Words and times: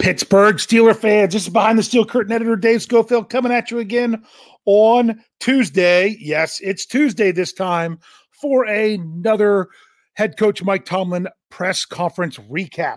Pittsburgh 0.00 0.56
Steeler 0.56 0.96
fans, 0.96 1.34
this 1.34 1.42
is 1.42 1.52
behind 1.52 1.78
the 1.78 1.82
steel 1.82 2.06
curtain 2.06 2.32
editor 2.32 2.56
Dave 2.56 2.80
Schofield 2.80 3.28
coming 3.28 3.52
at 3.52 3.70
you 3.70 3.80
again 3.80 4.24
on 4.64 5.22
Tuesday. 5.40 6.16
Yes, 6.18 6.58
it's 6.62 6.86
Tuesday 6.86 7.32
this 7.32 7.52
time 7.52 7.98
for 8.32 8.64
another 8.64 9.68
head 10.14 10.38
coach 10.38 10.64
Mike 10.64 10.86
Tomlin 10.86 11.28
press 11.50 11.84
conference 11.84 12.38
recap. 12.38 12.96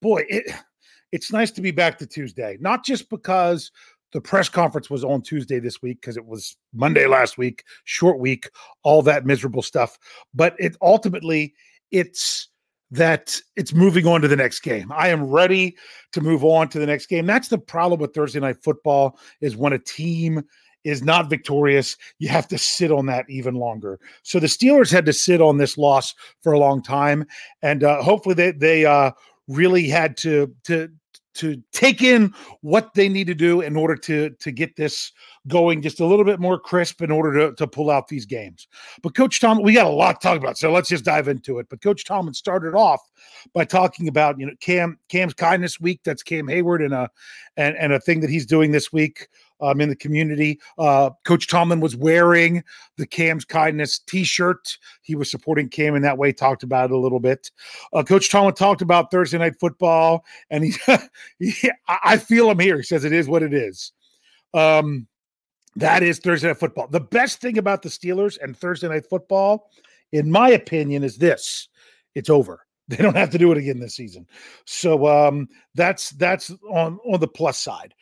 Boy, 0.00 0.24
it 0.28 0.44
it's 1.10 1.32
nice 1.32 1.50
to 1.50 1.60
be 1.60 1.72
back 1.72 1.98
to 1.98 2.06
Tuesday, 2.06 2.56
not 2.60 2.84
just 2.84 3.10
because 3.10 3.72
the 4.12 4.20
press 4.20 4.48
conference 4.48 4.88
was 4.88 5.02
on 5.02 5.22
Tuesday 5.22 5.58
this 5.58 5.82
week 5.82 6.00
because 6.00 6.16
it 6.16 6.24
was 6.24 6.56
Monday 6.72 7.08
last 7.08 7.36
week, 7.36 7.64
short 7.82 8.20
week, 8.20 8.48
all 8.84 9.02
that 9.02 9.26
miserable 9.26 9.62
stuff, 9.62 9.98
but 10.32 10.54
it 10.60 10.76
ultimately 10.80 11.52
it's 11.90 12.48
that 12.90 13.36
it's 13.56 13.72
moving 13.72 14.06
on 14.06 14.20
to 14.20 14.28
the 14.28 14.36
next 14.36 14.60
game. 14.60 14.92
I 14.92 15.08
am 15.08 15.24
ready 15.24 15.76
to 16.12 16.20
move 16.20 16.44
on 16.44 16.68
to 16.70 16.78
the 16.78 16.86
next 16.86 17.06
game. 17.06 17.26
That's 17.26 17.48
the 17.48 17.58
problem 17.58 18.00
with 18.00 18.14
Thursday 18.14 18.40
night 18.40 18.62
football 18.62 19.18
is 19.40 19.56
when 19.56 19.72
a 19.72 19.78
team 19.78 20.44
is 20.84 21.02
not 21.02 21.30
victorious, 21.30 21.96
you 22.18 22.28
have 22.28 22.46
to 22.48 22.58
sit 22.58 22.92
on 22.92 23.06
that 23.06 23.24
even 23.28 23.54
longer. 23.54 23.98
So 24.22 24.38
the 24.38 24.46
Steelers 24.46 24.92
had 24.92 25.06
to 25.06 25.12
sit 25.12 25.40
on 25.40 25.56
this 25.56 25.78
loss 25.78 26.14
for 26.42 26.52
a 26.52 26.58
long 26.58 26.82
time, 26.82 27.26
and 27.62 27.82
uh, 27.82 28.02
hopefully 28.02 28.34
they 28.34 28.52
they 28.52 28.84
uh, 28.84 29.12
really 29.48 29.88
had 29.88 30.16
to 30.18 30.54
to 30.64 30.90
to 31.34 31.62
take 31.72 32.02
in 32.02 32.32
what 32.60 32.94
they 32.94 33.08
need 33.08 33.26
to 33.26 33.34
do 33.34 33.60
in 33.60 33.76
order 33.76 33.96
to 33.96 34.30
to 34.30 34.52
get 34.52 34.76
this 34.76 35.12
going 35.48 35.82
just 35.82 36.00
a 36.00 36.06
little 36.06 36.24
bit 36.24 36.40
more 36.40 36.58
crisp 36.58 37.02
in 37.02 37.10
order 37.10 37.32
to, 37.38 37.54
to 37.56 37.66
pull 37.66 37.90
out 37.90 38.08
these 38.08 38.24
games. 38.24 38.66
But 39.02 39.14
Coach 39.14 39.40
Tom, 39.40 39.62
we 39.62 39.74
got 39.74 39.86
a 39.86 39.90
lot 39.90 40.20
to 40.20 40.26
talk 40.26 40.38
about, 40.38 40.56
so 40.56 40.72
let's 40.72 40.88
just 40.88 41.04
dive 41.04 41.28
into 41.28 41.58
it. 41.58 41.66
But 41.68 41.82
Coach 41.82 42.04
Tomlin 42.04 42.34
started 42.34 42.74
off 42.74 43.00
by 43.52 43.64
talking 43.64 44.08
about 44.08 44.38
you 44.38 44.46
know 44.46 44.54
Cam 44.60 44.98
Cam's 45.08 45.34
kindness 45.34 45.80
week. 45.80 46.00
That's 46.04 46.22
Cam 46.22 46.46
Heyward 46.46 46.84
and 46.84 46.94
a 46.94 47.10
and, 47.56 47.76
and 47.76 47.92
a 47.92 48.00
thing 48.00 48.20
that 48.20 48.30
he's 48.30 48.46
doing 48.46 48.72
this 48.72 48.92
week 48.92 49.28
um, 49.60 49.80
in 49.80 49.88
the 49.88 49.96
community. 49.96 50.60
Uh, 50.78 51.10
Coach 51.24 51.48
Tomlin 51.48 51.80
was 51.80 51.96
wearing 51.96 52.62
the 52.96 53.06
Cam's 53.06 53.44
Kindness 53.44 53.98
T-shirt. 54.00 54.78
He 55.02 55.14
was 55.14 55.30
supporting 55.30 55.68
Cam 55.68 55.94
in 55.94 56.02
that 56.02 56.18
way. 56.18 56.32
Talked 56.32 56.62
about 56.62 56.90
it 56.90 56.94
a 56.94 56.98
little 56.98 57.20
bit. 57.20 57.50
Uh, 57.92 58.02
Coach 58.02 58.30
Tomlin 58.30 58.54
talked 58.54 58.82
about 58.82 59.10
Thursday 59.10 59.38
night 59.38 59.58
football, 59.58 60.24
and 60.50 60.64
he, 60.64 60.74
he, 61.38 61.70
I 61.88 62.18
feel 62.18 62.50
him 62.50 62.58
here. 62.58 62.76
He 62.76 62.82
says 62.82 63.04
it 63.04 63.12
is 63.12 63.28
what 63.28 63.42
it 63.42 63.54
is. 63.54 63.92
Um, 64.52 65.06
that 65.76 66.02
is 66.02 66.18
Thursday 66.18 66.48
night 66.48 66.58
football. 66.58 66.86
The 66.88 67.00
best 67.00 67.40
thing 67.40 67.58
about 67.58 67.82
the 67.82 67.88
Steelers 67.88 68.38
and 68.40 68.56
Thursday 68.56 68.88
night 68.88 69.06
football, 69.08 69.70
in 70.12 70.30
my 70.30 70.50
opinion, 70.50 71.02
is 71.02 71.16
this: 71.16 71.68
it's 72.14 72.30
over. 72.30 72.60
They 72.86 72.96
don't 72.96 73.16
have 73.16 73.30
to 73.30 73.38
do 73.38 73.50
it 73.50 73.56
again 73.56 73.80
this 73.80 73.96
season. 73.96 74.26
So 74.66 75.06
um, 75.06 75.48
that's 75.74 76.10
that's 76.10 76.50
on 76.70 76.98
on 77.10 77.18
the 77.18 77.26
plus 77.26 77.58
side. 77.58 77.94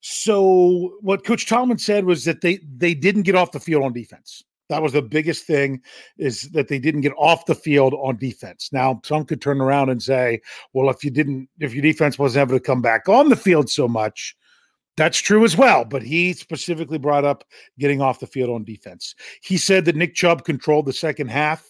So 0.00 0.96
what 1.00 1.24
Coach 1.24 1.46
Tomlin 1.46 1.78
said 1.78 2.04
was 2.04 2.24
that 2.24 2.40
they 2.40 2.58
they 2.76 2.94
didn't 2.94 3.22
get 3.22 3.34
off 3.34 3.52
the 3.52 3.60
field 3.60 3.84
on 3.84 3.92
defense. 3.92 4.42
That 4.70 4.82
was 4.82 4.92
the 4.92 5.02
biggest 5.02 5.46
thing 5.46 5.82
is 6.16 6.42
that 6.50 6.68
they 6.68 6.78
didn't 6.78 7.00
get 7.00 7.12
off 7.18 7.44
the 7.46 7.56
field 7.56 7.92
on 7.94 8.16
defense. 8.16 8.70
Now, 8.72 9.00
some 9.04 9.24
could 9.24 9.42
turn 9.42 9.60
around 9.60 9.90
and 9.90 10.00
say, 10.00 10.40
well, 10.72 10.88
if 10.90 11.02
you 11.02 11.10
didn't, 11.10 11.48
if 11.58 11.74
your 11.74 11.82
defense 11.82 12.18
wasn't 12.18 12.48
able 12.48 12.58
to 12.58 12.64
come 12.64 12.80
back 12.80 13.08
on 13.08 13.28
the 13.28 13.36
field 13.36 13.68
so 13.68 13.88
much, 13.88 14.36
that's 14.96 15.18
true 15.18 15.44
as 15.44 15.56
well. 15.56 15.84
But 15.84 16.02
he 16.02 16.32
specifically 16.34 16.98
brought 16.98 17.24
up 17.24 17.44
getting 17.80 18.00
off 18.00 18.20
the 18.20 18.28
field 18.28 18.50
on 18.50 18.64
defense. 18.64 19.16
He 19.42 19.56
said 19.56 19.84
that 19.86 19.96
Nick 19.96 20.14
Chubb 20.14 20.44
controlled 20.44 20.86
the 20.86 20.92
second 20.92 21.28
half. 21.30 21.66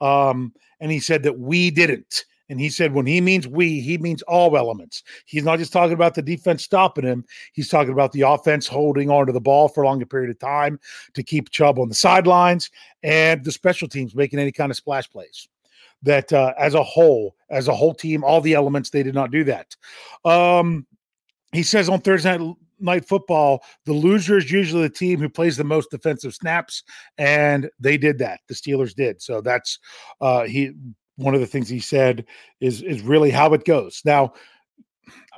Um, 0.00 0.54
and 0.80 0.90
he 0.90 1.00
said 1.00 1.24
that 1.24 1.38
we 1.38 1.70
didn't. 1.70 2.24
And 2.48 2.58
he 2.58 2.70
said 2.70 2.92
when 2.92 3.06
he 3.06 3.20
means 3.20 3.46
we, 3.46 3.80
he 3.80 3.98
means 3.98 4.22
all 4.22 4.56
elements. 4.56 5.02
He's 5.26 5.44
not 5.44 5.58
just 5.58 5.72
talking 5.72 5.92
about 5.92 6.14
the 6.14 6.22
defense 6.22 6.64
stopping 6.64 7.04
him. 7.04 7.24
He's 7.52 7.68
talking 7.68 7.92
about 7.92 8.12
the 8.12 8.22
offense 8.22 8.66
holding 8.66 9.10
on 9.10 9.26
to 9.26 9.32
the 9.32 9.40
ball 9.40 9.68
for 9.68 9.82
a 9.82 9.86
longer 9.86 10.06
period 10.06 10.30
of 10.30 10.38
time 10.38 10.80
to 11.14 11.22
keep 11.22 11.50
Chubb 11.50 11.78
on 11.78 11.88
the 11.88 11.94
sidelines 11.94 12.70
and 13.02 13.44
the 13.44 13.52
special 13.52 13.88
teams 13.88 14.14
making 14.14 14.38
any 14.38 14.52
kind 14.52 14.70
of 14.70 14.76
splash 14.76 15.10
plays. 15.10 15.48
That 16.02 16.32
uh, 16.32 16.54
as 16.58 16.74
a 16.74 16.82
whole, 16.82 17.34
as 17.50 17.66
a 17.66 17.74
whole 17.74 17.92
team, 17.92 18.22
all 18.22 18.40
the 18.40 18.54
elements, 18.54 18.90
they 18.90 19.02
did 19.02 19.14
not 19.14 19.32
do 19.32 19.44
that. 19.44 19.74
Um, 20.24 20.86
he 21.52 21.64
says 21.64 21.88
on 21.88 22.00
Thursday 22.00 22.38
night, 22.38 22.56
night 22.78 23.04
football, 23.04 23.64
the 23.84 23.92
loser 23.92 24.38
is 24.38 24.50
usually 24.50 24.82
the 24.82 24.90
team 24.90 25.18
who 25.18 25.28
plays 25.28 25.56
the 25.56 25.64
most 25.64 25.90
defensive 25.90 26.34
snaps, 26.34 26.82
and 27.16 27.68
they 27.80 27.96
did 27.96 28.18
that. 28.18 28.40
The 28.48 28.54
Steelers 28.54 28.94
did. 28.94 29.20
So 29.20 29.40
that's 29.40 29.78
uh, 30.20 30.44
he 30.44 30.72
one 31.18 31.34
of 31.34 31.40
the 31.40 31.46
things 31.46 31.68
he 31.68 31.80
said 31.80 32.24
is 32.60 32.80
is 32.82 33.02
really 33.02 33.30
how 33.30 33.52
it 33.52 33.64
goes. 33.64 34.00
Now, 34.04 34.32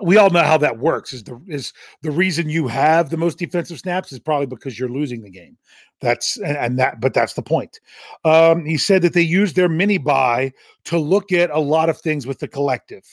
we 0.02 0.16
all 0.16 0.30
know 0.30 0.42
how 0.42 0.58
that 0.58 0.78
works. 0.78 1.12
Is 1.12 1.24
the 1.24 1.40
is 1.48 1.72
the 2.02 2.10
reason 2.10 2.48
you 2.48 2.68
have 2.68 3.10
the 3.10 3.16
most 3.16 3.38
defensive 3.38 3.78
snaps 3.78 4.12
is 4.12 4.18
probably 4.18 4.46
because 4.46 4.78
you're 4.78 4.88
losing 4.88 5.22
the 5.22 5.30
game. 5.30 5.56
That's 6.00 6.38
and, 6.38 6.78
that, 6.78 7.00
but 7.00 7.14
that's 7.14 7.34
the 7.34 7.42
point. 7.42 7.80
Um, 8.24 8.64
he 8.64 8.78
said 8.78 9.02
that 9.02 9.12
they 9.12 9.22
used 9.22 9.56
their 9.56 9.68
mini 9.68 9.98
bye 9.98 10.52
to 10.84 10.98
look 10.98 11.32
at 11.32 11.50
a 11.50 11.58
lot 11.58 11.88
of 11.88 11.98
things 11.98 12.26
with 12.26 12.38
the 12.38 12.48
collective. 12.48 13.04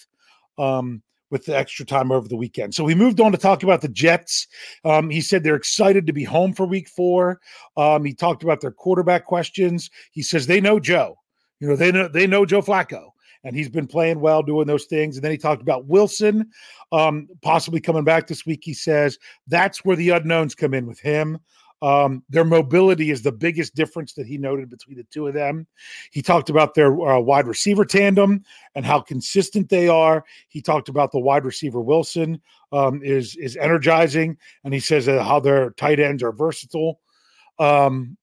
Um, 0.58 1.02
with 1.30 1.46
the 1.46 1.58
extra 1.58 1.86
time 1.86 2.10
over 2.10 2.25
the 2.30 2.38
weekend. 2.38 2.74
So 2.74 2.86
we 2.86 2.96
moved 2.96 3.19
on 3.19 3.34
to 3.34 3.38
talk 3.38 3.62
about 3.62 3.81
the 3.81 3.90
Jets. 3.90 4.48
Um, 4.86 5.10
he 5.10 5.19
said 5.19 5.44
they're 5.44 5.56
excited 5.56 6.08
to 6.08 6.14
be 6.14 6.24
home 6.24 6.54
for 6.54 6.66
week 6.66 6.88
four. 6.88 7.42
Um, 7.75 8.06
he 8.06 8.14
talked 8.14 8.44
about 8.44 8.62
their 8.62 8.72
quarterback 8.72 9.25
questions. 9.25 9.90
He 10.12 10.22
says 10.22 10.48
they 10.48 10.62
know 10.62 10.80
Joe. 10.80 11.18
You 11.59 11.69
know, 11.69 11.75
they 11.75 11.92
know 11.92 12.07
they 12.07 12.27
know 12.27 12.45
Joe 12.45 12.62
Flacco 12.62 13.12
and 13.44 13.56
he's 13.56 13.69
been 13.69 13.88
playing 13.88 14.19
well 14.19 14.44
doing 14.44 14.68
those 14.68 14.86
things. 14.86 15.15
And 15.15 15.24
then 15.24 15.31
he 15.31 15.38
talked 15.38 15.62
about 15.62 15.86
Wilson 15.86 16.50
um, 16.92 17.27
possibly 17.42 17.80
coming 17.80 18.04
back 18.04 18.27
this 18.27 18.45
week. 18.45 18.62
He 18.63 18.74
says 18.74 19.18
that's 19.48 19.86
where 19.86 19.95
the 19.95 20.09
unknowns 20.12 20.56
come 20.56 20.74
in 20.74 20.86
with 20.86 21.00
him. 21.00 21.39
Um, 21.81 22.24
their 22.27 22.44
mobility 22.44 23.12
is 23.12 23.21
the 23.21 23.31
biggest 23.31 23.75
difference 23.75 24.13
that 24.13 24.25
he 24.25 24.38
noted 24.38 24.69
between 24.69 24.98
the 24.98 25.04
two 25.04 25.27
of 25.27 25.36
them. 25.36 25.68
He 26.12 26.24
talked 26.24 26.50
about 26.50 26.74
their 26.74 27.00
uh, 27.00 27.19
wide 27.19 27.45
receiver 27.45 27.86
tandem 27.86 28.44
and 28.74 28.83
how 28.83 29.00
consistent 29.00 29.69
they 29.69 29.88
are. 29.88 30.25
He 30.48 30.62
talked 30.62 30.89
about 30.89 31.12
the 31.12 31.19
wide 31.19 31.45
receiver 31.45 31.80
Wilson 31.80 32.42
um, 32.71 33.01
is 33.04 33.36
is 33.36 33.56
energizing, 33.57 34.38
and 34.63 34.74
he 34.74 34.80
says 34.80 35.06
how 35.06 35.39
their 35.39 35.69
tight 35.71 36.00
ends 36.00 36.24
are 36.24 36.31
versatile. 36.31 37.00
Um, 37.59 38.18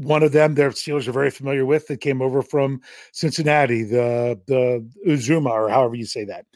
one 0.00 0.22
of 0.22 0.32
them 0.32 0.54
their 0.54 0.70
Steelers 0.70 1.06
are 1.06 1.12
very 1.12 1.30
familiar 1.30 1.66
with 1.66 1.86
that 1.86 2.00
came 2.00 2.22
over 2.22 2.42
from 2.42 2.80
Cincinnati, 3.12 3.82
the 3.82 4.40
the 4.46 4.86
Uzomah 5.06 5.50
or 5.50 5.68
however 5.68 5.94
you 5.94 6.06
say 6.06 6.24
that. 6.24 6.46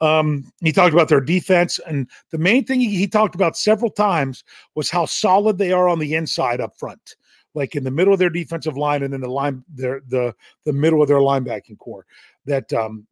Um, 0.00 0.44
he 0.60 0.72
talked 0.72 0.94
about 0.94 1.08
their 1.08 1.20
defense, 1.20 1.80
and 1.86 2.08
the 2.30 2.38
main 2.38 2.64
thing 2.64 2.80
he, 2.80 2.96
he 2.96 3.06
talked 3.06 3.34
about 3.34 3.56
several 3.56 3.90
times 3.90 4.44
was 4.74 4.90
how 4.90 5.06
solid 5.06 5.58
they 5.58 5.72
are 5.72 5.88
on 5.88 5.98
the 5.98 6.14
inside 6.14 6.60
up 6.60 6.78
front, 6.78 7.16
like 7.54 7.74
in 7.74 7.84
the 7.84 7.90
middle 7.90 8.12
of 8.12 8.18
their 8.20 8.30
defensive 8.30 8.76
line, 8.76 9.02
and 9.02 9.12
then 9.12 9.20
the 9.20 9.28
line 9.28 9.64
their 9.68 10.02
the 10.08 10.34
the 10.64 10.72
middle 10.72 11.02
of 11.02 11.08
their 11.08 11.18
linebacking 11.18 11.78
core. 11.78 12.06
That 12.46 12.72
um, 12.72 13.06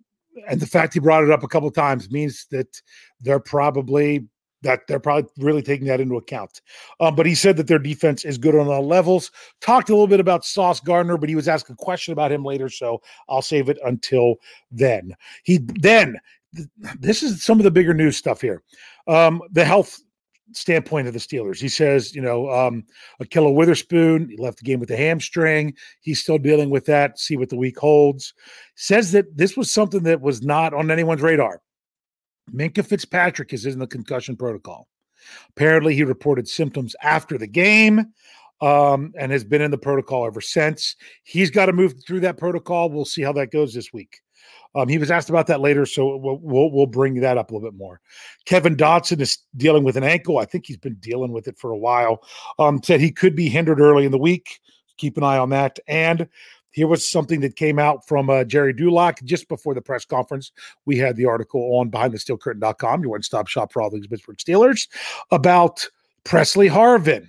and 0.48 0.60
the 0.60 0.66
fact 0.66 0.94
he 0.94 1.00
brought 1.00 1.24
it 1.24 1.30
up 1.30 1.42
a 1.42 1.48
couple 1.48 1.70
times 1.70 2.10
means 2.10 2.46
that 2.50 2.80
they're 3.20 3.40
probably 3.40 4.26
that 4.62 4.86
they're 4.86 5.00
probably 5.00 5.30
really 5.38 5.62
taking 5.62 5.86
that 5.86 6.00
into 6.00 6.16
account. 6.16 6.60
Um, 7.00 7.14
but 7.14 7.26
he 7.26 7.34
said 7.34 7.56
that 7.56 7.66
their 7.66 7.78
defense 7.78 8.24
is 8.24 8.38
good 8.38 8.54
on 8.54 8.68
all 8.68 8.86
levels. 8.86 9.30
Talked 9.60 9.88
a 9.88 9.92
little 9.92 10.06
bit 10.06 10.20
about 10.20 10.44
Sauce 10.44 10.80
Gardner, 10.80 11.16
but 11.16 11.28
he 11.28 11.34
was 11.34 11.48
asked 11.48 11.70
a 11.70 11.74
question 11.74 12.12
about 12.12 12.32
him 12.32 12.44
later, 12.44 12.68
so 12.68 13.00
I'll 13.28 13.42
save 13.42 13.68
it 13.68 13.78
until 13.84 14.36
then. 14.70 15.14
He 15.44 15.58
then 15.80 16.16
this 16.98 17.22
is 17.22 17.42
some 17.44 17.58
of 17.58 17.64
the 17.64 17.70
bigger 17.70 17.94
news 17.94 18.16
stuff 18.16 18.40
here. 18.40 18.62
Um, 19.06 19.40
the 19.52 19.64
health 19.64 20.00
standpoint 20.52 21.06
of 21.06 21.12
the 21.12 21.20
Steelers. 21.20 21.60
He 21.60 21.68
says, 21.68 22.14
you 22.14 22.20
know, 22.20 22.50
um, 22.50 22.84
Ahkello 23.22 23.54
Witherspoon 23.54 24.28
he 24.28 24.36
left 24.36 24.58
the 24.58 24.64
game 24.64 24.80
with 24.80 24.90
a 24.90 24.96
hamstring. 24.96 25.74
He's 26.00 26.20
still 26.20 26.38
dealing 26.38 26.70
with 26.70 26.86
that. 26.86 27.18
See 27.18 27.36
what 27.36 27.48
the 27.48 27.56
week 27.56 27.78
holds. 27.78 28.34
Says 28.74 29.12
that 29.12 29.36
this 29.36 29.56
was 29.56 29.70
something 29.70 30.02
that 30.04 30.20
was 30.20 30.42
not 30.42 30.74
on 30.74 30.90
anyone's 30.90 31.22
radar. 31.22 31.60
Minkah 32.54 32.84
Fitzpatrick 32.84 33.52
is 33.52 33.66
in 33.66 33.78
the 33.78 33.86
concussion 33.86 34.36
protocol. 34.36 34.88
Apparently, 35.50 35.94
he 35.94 36.04
reported 36.04 36.48
symptoms 36.48 36.96
after 37.02 37.36
the 37.38 37.46
game 37.46 38.12
um, 38.60 39.12
and 39.18 39.32
has 39.32 39.44
been 39.44 39.62
in 39.62 39.70
the 39.70 39.78
protocol 39.78 40.26
ever 40.26 40.40
since. 40.40 40.96
He's 41.24 41.50
got 41.50 41.66
to 41.66 41.72
move 41.72 41.94
through 42.06 42.20
that 42.20 42.38
protocol. 42.38 42.90
We'll 42.90 43.04
see 43.04 43.22
how 43.22 43.32
that 43.34 43.52
goes 43.52 43.74
this 43.74 43.92
week. 43.92 44.20
Um, 44.74 44.88
he 44.88 44.98
was 44.98 45.10
asked 45.10 45.30
about 45.30 45.48
that 45.48 45.60
later, 45.60 45.84
so 45.84 46.16
we'll, 46.16 46.38
we'll, 46.40 46.70
we'll 46.70 46.86
bring 46.86 47.20
that 47.20 47.36
up 47.36 47.50
a 47.50 47.54
little 47.54 47.68
bit 47.68 47.76
more. 47.76 48.00
Kevin 48.44 48.76
Dotson 48.76 49.20
is 49.20 49.38
dealing 49.56 49.82
with 49.82 49.96
an 49.96 50.04
ankle. 50.04 50.38
I 50.38 50.44
think 50.44 50.66
he's 50.66 50.76
been 50.76 50.94
dealing 50.94 51.32
with 51.32 51.48
it 51.48 51.58
for 51.58 51.72
a 51.72 51.78
while. 51.78 52.22
Um, 52.58 52.80
said 52.82 53.00
he 53.00 53.10
could 53.10 53.34
be 53.34 53.48
hindered 53.48 53.80
early 53.80 54.04
in 54.04 54.12
the 54.12 54.18
week. 54.18 54.60
Keep 54.96 55.16
an 55.16 55.24
eye 55.24 55.38
on 55.38 55.50
that. 55.50 55.80
And 55.88 56.28
here 56.70 56.86
was 56.86 57.06
something 57.06 57.40
that 57.40 57.56
came 57.56 57.78
out 57.78 58.06
from 58.06 58.30
uh, 58.30 58.44
Gerry 58.44 58.72
Dulac 58.72 59.22
just 59.24 59.48
before 59.48 59.74
the 59.74 59.82
press 59.82 60.04
conference. 60.04 60.52
We 60.86 60.96
had 60.96 61.16
the 61.16 61.26
article 61.26 61.60
on 61.78 61.90
behindthesteelcurtain.com, 61.90 63.02
your 63.02 63.10
one 63.10 63.22
stop 63.22 63.48
shop 63.48 63.72
for 63.72 63.82
all 63.82 63.90
things 63.90 64.06
Pittsburgh 64.06 64.38
Steelers, 64.38 64.88
about 65.30 65.86
Pressley 66.24 66.68
Harvin. 66.68 67.28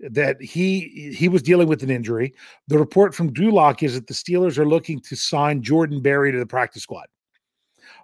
That 0.00 0.42
he 0.42 1.14
he 1.16 1.28
was 1.28 1.40
dealing 1.40 1.68
with 1.68 1.82
an 1.82 1.88
injury. 1.88 2.34
The 2.66 2.78
report 2.78 3.14
from 3.14 3.32
Dulac 3.32 3.82
is 3.82 3.94
that 3.94 4.08
the 4.08 4.12
Steelers 4.12 4.58
are 4.58 4.66
looking 4.66 5.00
to 5.00 5.14
sign 5.14 5.62
Jordan 5.62 6.02
Berry 6.02 6.32
to 6.32 6.38
the 6.38 6.44
practice 6.44 6.82
squad. 6.82 7.06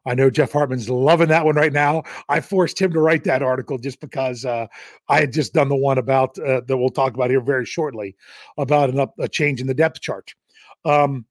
I 0.07 0.15
know 0.15 0.31
Jeff 0.31 0.53
Hartman's 0.53 0.89
loving 0.89 1.29
that 1.29 1.45
one 1.45 1.57
right 1.57 1.73
now. 1.73 2.03
I 2.29 2.41
forced 2.41 2.81
him 2.81 2.93
to 2.93 3.01
write 3.01 3.25
that 3.25 3.43
article 3.43 3.79
just 3.79 4.01
because 4.01 4.45
uh, 4.45 4.67
I 5.09 5.21
had 5.21 5.33
just 5.33 5.53
done 5.53 5.69
the 5.69 5.77
one 5.77 5.99
about 5.99 6.39
uh, 6.39 6.63
that 6.67 6.77
we'll 6.77 6.91
talk 6.91 7.15
about 7.15 7.31
here 7.31 7.41
very 7.41 7.67
shortly 7.67 8.17
about 8.59 8.91
an 8.91 9.01
up, 9.01 9.15
a 9.19 9.29
change 9.29 9.61
in 9.61 9.67
the 9.67 9.75
depth 9.75 10.01
chart. 10.01 10.35
Um, 10.85 11.27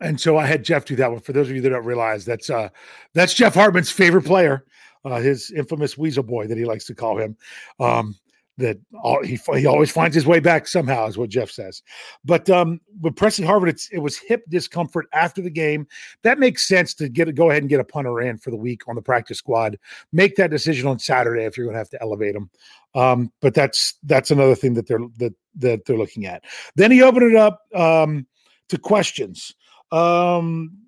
and 0.00 0.20
so 0.20 0.36
I 0.36 0.46
had 0.46 0.64
Jeff 0.64 0.84
do 0.84 0.96
that 0.96 1.10
one. 1.10 1.20
For 1.20 1.32
those 1.32 1.48
of 1.48 1.56
you 1.56 1.62
that 1.62 1.70
don't 1.70 1.84
realize, 1.84 2.24
that's 2.24 2.50
uh, 2.50 2.68
that's 3.14 3.34
Jeff 3.34 3.54
Hartman's 3.54 3.90
favorite 3.90 4.24
player, 4.24 4.64
uh, 5.04 5.20
his 5.20 5.50
infamous 5.50 5.98
Weasel 5.98 6.22
Boy 6.22 6.46
that 6.46 6.58
he 6.58 6.64
likes 6.64 6.84
to 6.86 6.94
call 6.94 7.18
him. 7.18 7.36
Um, 7.80 8.14
that 8.58 8.76
all, 9.02 9.22
he 9.24 9.38
he 9.54 9.66
always 9.66 9.90
finds 9.90 10.14
his 10.14 10.26
way 10.26 10.40
back 10.40 10.66
somehow, 10.66 11.06
is 11.06 11.16
what 11.16 11.30
Jeff 11.30 11.50
says. 11.50 11.82
But 12.24 12.50
um, 12.50 12.80
with 13.00 13.16
Pressley 13.16 13.46
Harvin, 13.46 13.68
it's 13.68 13.88
it 13.90 13.98
was 13.98 14.18
hip 14.18 14.42
discomfort 14.48 15.06
after 15.12 15.40
the 15.40 15.50
game. 15.50 15.86
That 16.22 16.38
makes 16.38 16.66
sense 16.66 16.92
to 16.94 17.08
get 17.08 17.32
go 17.34 17.50
ahead 17.50 17.62
and 17.62 17.70
get 17.70 17.80
a 17.80 17.84
punter 17.84 18.20
in 18.20 18.36
for 18.36 18.50
the 18.50 18.56
week 18.56 18.82
on 18.88 18.96
the 18.96 19.02
practice 19.02 19.38
squad. 19.38 19.78
Make 20.12 20.36
that 20.36 20.50
decision 20.50 20.88
on 20.88 20.98
Saturday 20.98 21.44
if 21.44 21.56
you're 21.56 21.66
going 21.66 21.74
to 21.74 21.78
have 21.78 21.90
to 21.90 22.02
elevate 22.02 22.34
him. 22.34 22.50
Um, 22.94 23.32
but 23.40 23.54
that's 23.54 23.94
that's 24.02 24.30
another 24.30 24.54
thing 24.54 24.74
that 24.74 24.88
they're 24.88 25.00
that 25.18 25.34
that 25.56 25.84
they're 25.86 25.96
looking 25.96 26.26
at. 26.26 26.44
Then 26.74 26.90
he 26.90 27.02
opened 27.02 27.32
it 27.32 27.36
up 27.36 27.60
um, 27.74 28.26
to 28.68 28.78
questions. 28.78 29.54
Um, 29.92 30.78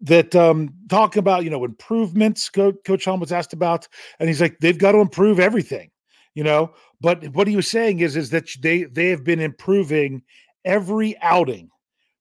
that 0.00 0.36
um 0.36 0.74
talk 0.90 1.16
about 1.16 1.44
you 1.44 1.50
know 1.50 1.64
improvements 1.64 2.50
coach, 2.50 2.74
coach 2.84 3.06
was 3.06 3.32
asked 3.32 3.54
about 3.54 3.88
and 4.18 4.28
he's 4.28 4.40
like 4.40 4.58
they've 4.58 4.76
got 4.76 4.92
to 4.92 4.98
improve 4.98 5.40
everything 5.40 5.90
you 6.34 6.44
know. 6.44 6.72
But 7.00 7.28
what 7.34 7.48
he 7.48 7.56
was 7.56 7.68
saying 7.68 8.00
is, 8.00 8.16
is 8.16 8.30
that 8.30 8.48
they 8.60 8.84
they 8.84 9.08
have 9.08 9.24
been 9.24 9.40
improving 9.40 10.22
every 10.64 11.16
outing. 11.20 11.70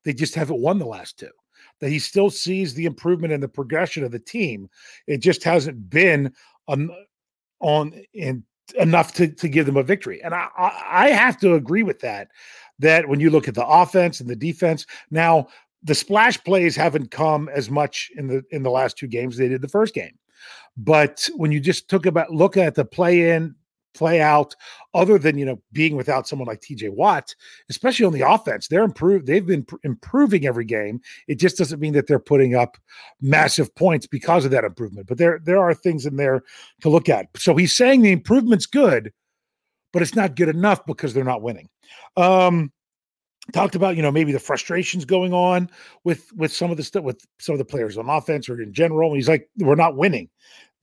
They 0.04 0.14
just 0.14 0.36
haven't 0.36 0.62
won 0.62 0.80
the 0.80 0.86
last 0.86 1.20
two. 1.20 1.32
That 1.80 1.90
he 1.90 2.00
still 2.00 2.30
sees 2.30 2.74
the 2.74 2.86
improvement 2.86 3.34
and 3.34 3.44
the 3.44 3.48
progression 3.48 4.04
of 4.04 4.12
the 4.12 4.20
team. 4.20 4.70
It 5.08 5.18
just 5.18 5.44
hasn't 5.44 5.90
been 5.90 6.34
on 6.68 6.90
on 7.60 7.94
in 8.14 8.44
enough 8.76 9.14
to, 9.14 9.28
to 9.28 9.50
give 9.50 9.66
them 9.66 9.78
a 9.78 9.84
victory. 9.84 10.22
And 10.24 10.34
I, 10.34 10.48
I 10.58 11.10
have 11.10 11.38
to 11.42 11.56
agree 11.56 11.84
with 11.84 12.00
that. 12.00 12.30
That 12.80 13.08
when 13.08 13.20
you 13.20 13.30
look 13.30 13.48
at 13.48 13.56
the 13.56 13.66
offense 13.66 14.20
and 14.20 14.30
the 14.30 14.36
defense, 14.36 14.86
now 15.12 15.48
the 15.84 15.96
splash 15.96 16.42
plays 16.44 16.76
haven't 16.76 17.12
come 17.12 17.50
as 17.50 17.70
much 17.70 18.10
in 18.16 18.28
the 18.28 18.44
in 18.52 18.64
the 18.64 18.72
last 18.72 18.98
two 18.98 19.08
games 19.08 19.38
they 19.38 19.48
did 19.48 19.62
the 19.62 19.68
first 19.68 19.94
game. 19.94 20.18
But 20.76 21.30
when 21.36 21.52
you 21.52 21.60
just 21.60 21.90
took 21.90 22.06
about 22.06 22.32
look 22.32 22.58
at 22.58 22.76
the 22.76 22.86
play 22.86 23.32
in 23.32 23.56
play 23.94 24.22
out 24.22 24.56
other 24.94 25.18
than 25.18 25.38
you 25.38 25.46
know 25.46 25.62
being 25.72 25.96
without 25.96 26.28
someone 26.28 26.48
like 26.48 26.62
TJ 26.62 26.90
Watt, 26.90 27.34
especially 27.70 28.06
on 28.06 28.14
the 28.14 28.28
offense. 28.28 28.68
They're 28.68 28.84
improved. 28.84 29.28
They've 29.28 29.46
been 29.46 29.64
pr- 29.64 29.76
improving 29.84 30.46
every 30.46 30.66
game. 30.66 31.02
It 31.28 31.40
just 31.40 31.58
doesn't 31.58 31.80
mean 31.80 31.94
that 31.94 32.08
they're 32.08 32.20
putting 32.20 32.56
up 32.56 32.78
massive 33.22 33.74
points 33.76 34.08
because 34.08 34.46
of 34.46 34.52
that 34.52 34.64
improvement. 34.64 35.08
But 35.08 35.18
there 35.18 35.40
there 35.44 35.60
are 35.60 35.74
things 35.74 36.06
in 36.06 36.16
there 36.16 36.44
to 36.82 36.90
look 36.90 37.10
at. 37.10 37.28
So 37.38 37.56
he's 37.56 37.76
saying 37.76 38.02
the 38.02 38.12
improvement's 38.12 38.66
good, 38.66 39.12
but 39.92 40.02
it's 40.02 40.16
not 40.16 40.36
good 40.36 40.50
enough 40.50 40.86
because 40.86 41.14
they're 41.14 41.24
not 41.24 41.42
winning. 41.42 41.70
Um, 42.18 42.72
talked 43.52 43.76
about 43.76 43.98
you 43.98 44.02
know 44.02 44.12
maybe 44.12 44.32
the 44.32 44.40
frustrations 44.40 45.06
going 45.06 45.34
on 45.34 45.70
with 46.04 46.32
with 46.34 46.54
some 46.54 46.72
of 46.72 46.78
the 46.78 46.84
stuff 46.84 47.04
with 47.04 47.26
some 47.40 47.54
of 47.54 47.60
the 47.60 47.66
players 47.66 47.98
on 47.98 48.10
offense 48.10 48.48
or 48.48 48.62
in 48.62 48.74
general. 48.74 49.14
He's 49.14 49.28
like, 49.28 49.50
we're 49.58 49.76
not 49.76 49.98
winning 49.98 50.30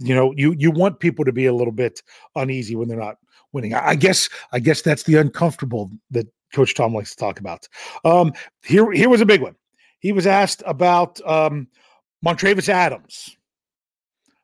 you 0.01 0.15
know 0.15 0.33
you 0.37 0.55
you 0.59 0.71
want 0.71 1.01
people 1.01 1.25
to 1.25 1.33
be 1.33 1.47
a 1.47 1.55
little 1.55 1.73
bit 1.73 2.03
uneasy 2.35 2.75
when 2.75 2.89
they're 2.89 2.99
not 2.99 3.19
winning. 3.53 3.75
I, 3.75 3.95
guess 3.97 4.29
i 4.53 4.61
guess 4.61 4.83
that's 4.83 5.03
the 5.03 5.17
uncomfortable 5.17 5.91
that 6.11 6.27
coach 6.53 6.75
tom 6.75 6.95
likes 6.95 7.11
to 7.11 7.17
talk 7.17 7.39
about. 7.39 7.69
Um 8.05 8.33
here 8.65 8.91
here 8.93 9.09
was 9.09 9.21
a 9.21 9.27
big 9.27 9.43
one. 9.43 9.55
He 10.01 10.13
was 10.13 10.27
asked 10.27 10.63
about 10.67 11.21
um 11.27 11.69
montravius 12.25 12.69
adams 12.69 13.37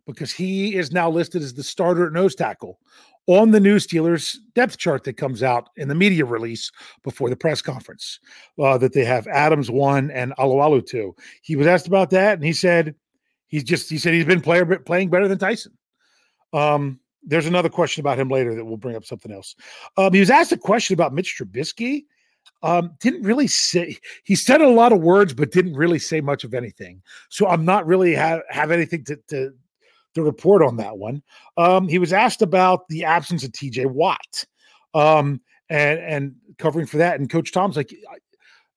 because 0.07 0.33
he 0.33 0.77
is 0.77 0.93
now 0.93 1.11
listed 1.11 1.43
as 1.43 1.55
the 1.55 1.65
starter 1.65 2.07
at 2.07 2.13
nose 2.13 2.35
tackle 2.35 2.79
on 3.27 3.51
the 3.51 3.59
new 3.59 3.77
Steelers 3.77 4.37
depth 4.55 4.79
chart 4.79 5.03
that 5.05 5.17
comes 5.17 5.43
out 5.43 5.71
in 5.77 5.89
the 5.89 5.95
media 5.95 6.25
release 6.25 6.71
before 7.03 7.29
the 7.29 7.37
press 7.37 7.61
conference 7.61 8.21
uh, 8.63 8.79
that 8.79 8.93
they 8.93 9.05
have 9.05 9.27
Adams 9.27 9.71
one 9.71 10.11
and 10.13 10.33
Alualu 10.37 10.87
two. 10.87 11.15
He 11.43 11.57
was 11.57 11.67
asked 11.67 11.89
about 11.89 12.11
that, 12.11 12.35
and 12.35 12.45
he 12.45 12.53
said 12.53 12.95
He's 13.49 13.65
just 13.65 13.89
he 13.89 13.99
said 13.99 14.15
he's 14.15 14.25
been 14.25 14.41
player 14.41 14.65
playing 14.79 15.11
better 15.11 15.29
than 15.29 15.39
Tyson. 15.39 15.77
Um, 16.53 17.01
there's 17.23 17.47
another 17.47 17.69
question 17.69 18.01
about 18.01 18.19
him 18.19 18.29
later 18.29 18.55
that 18.55 18.65
will 18.65 18.77
bring 18.77 18.97
up 18.97 19.05
something 19.05 19.33
else. 19.33 19.55
Um, 19.97 20.13
he 20.13 20.21
was 20.21 20.31
asked 20.31 20.53
a 20.53 20.57
question 20.57 20.95
about 20.95 21.13
Mitch 21.13 21.37
Trubisky. 21.39 22.05
Um, 22.63 22.95
didn't 23.01 23.23
really 23.23 23.49
say 23.49 23.99
he 24.25 24.35
said 24.35 24.61
a 24.61 24.69
lot 24.69 24.93
of 24.93 25.01
words, 25.01 25.35
but 25.35 25.51
didn't 25.51 25.75
really 25.75 25.99
say 25.99 26.21
much 26.21 26.45
of 26.45 26.55
anything. 26.55 27.03
So 27.29 27.49
I'm 27.49 27.65
not 27.65 27.87
really 27.87 28.15
have 28.15 28.43
have 28.49 28.71
anything 28.71 29.05
to 29.05 29.17
to 29.29 29.53
to 30.15 30.23
report 30.23 30.63
on 30.63 30.77
that 30.79 30.97
one. 30.97 31.23
Um, 31.57 31.89
he 31.89 31.99
was 31.99 32.13
asked 32.13 32.43
about 32.43 32.89
the 32.89 33.05
absence 33.05 33.45
of 33.45 33.53
TJ 33.53 33.87
Watt 33.87 34.45
um, 34.95 35.41
and 35.69 36.01
and 36.01 36.35
covering 36.59 36.87
for 36.87 36.97
that. 36.99 37.21
And 37.21 37.29
Coach 37.29 37.53
Tom's 37.53 37.77
like, 37.77 37.95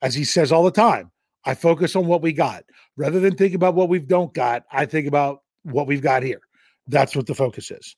as 0.02 0.14
he 0.14 0.26
says 0.26 0.52
all 0.52 0.64
the 0.64 0.72
time, 0.72 1.12
I 1.46 1.56
focus 1.56 1.96
on 1.96 2.08
what 2.08 2.22
we 2.22 2.34
got 2.34 2.64
rather 2.98 3.20
than 3.20 3.36
think 3.36 3.54
about 3.54 3.76
what 3.76 3.90
we've 3.90 4.08
don't 4.08 4.34
got. 4.34 4.64
I 4.72 4.86
think 4.86 5.08
about 5.08 5.40
what 5.64 5.88
we've 5.88 6.02
got 6.02 6.24
here. 6.24 6.42
That's 6.88 7.16
what 7.16 7.28
the 7.28 7.36
focus 7.36 7.72
is. 7.72 7.96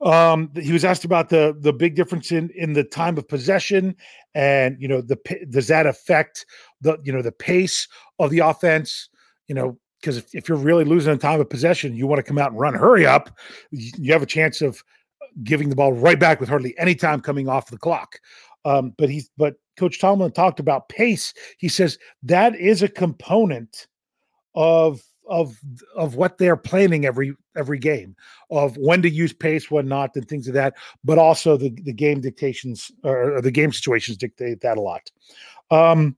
Um, 0.00 0.50
he 0.54 0.72
was 0.72 0.84
asked 0.84 1.04
about 1.04 1.28
the 1.28 1.56
the 1.60 1.72
big 1.72 1.94
difference 1.94 2.32
in 2.32 2.50
in 2.54 2.72
the 2.72 2.84
time 2.84 3.16
of 3.16 3.28
possession, 3.28 3.96
and 4.34 4.76
you 4.80 4.88
know 4.88 5.00
the 5.00 5.16
does 5.50 5.68
that 5.68 5.86
affect 5.86 6.46
the 6.80 6.98
you 7.04 7.12
know 7.12 7.22
the 7.22 7.32
pace 7.32 7.88
of 8.18 8.30
the 8.30 8.40
offense? 8.40 9.08
You 9.48 9.54
know, 9.54 9.78
because 10.00 10.16
if, 10.16 10.34
if 10.34 10.48
you're 10.48 10.58
really 10.58 10.84
losing 10.84 11.12
in 11.12 11.18
time 11.18 11.40
of 11.40 11.48
possession, 11.48 11.94
you 11.94 12.06
want 12.06 12.18
to 12.18 12.22
come 12.22 12.38
out 12.38 12.50
and 12.50 12.60
run, 12.60 12.74
hurry 12.74 13.06
up. 13.06 13.36
You 13.70 14.12
have 14.12 14.22
a 14.22 14.26
chance 14.26 14.60
of 14.60 14.82
giving 15.42 15.70
the 15.70 15.76
ball 15.76 15.92
right 15.92 16.18
back 16.18 16.38
with 16.38 16.48
hardly 16.48 16.76
any 16.78 16.94
time 16.94 17.20
coming 17.20 17.48
off 17.48 17.70
the 17.70 17.78
clock. 17.78 18.18
Um, 18.64 18.94
but 18.96 19.10
he's 19.10 19.30
but 19.36 19.56
Coach 19.76 20.00
Tomlin 20.00 20.32
talked 20.32 20.60
about 20.60 20.88
pace. 20.88 21.34
He 21.58 21.68
says 21.68 21.98
that 22.22 22.54
is 22.56 22.82
a 22.82 22.88
component 22.88 23.86
of 24.54 25.02
of 25.28 25.58
of 25.96 26.16
what 26.16 26.38
they're 26.38 26.56
planning 26.56 27.06
every 27.06 27.34
every 27.56 27.78
game 27.78 28.16
of 28.50 28.76
when 28.76 29.02
to 29.02 29.10
use 29.10 29.32
pace, 29.32 29.70
when 29.70 29.88
not, 29.88 30.14
and 30.16 30.28
things 30.28 30.48
of 30.48 30.54
like 30.54 30.72
that. 30.72 30.74
But 31.02 31.18
also 31.18 31.56
the 31.56 31.70
the 31.82 31.92
game 31.92 32.20
dictations 32.20 32.90
or, 33.02 33.36
or 33.36 33.40
the 33.40 33.50
game 33.50 33.72
situations 33.72 34.16
dictate 34.16 34.60
that 34.60 34.78
a 34.78 34.80
lot. 34.80 35.10
Um, 35.70 36.16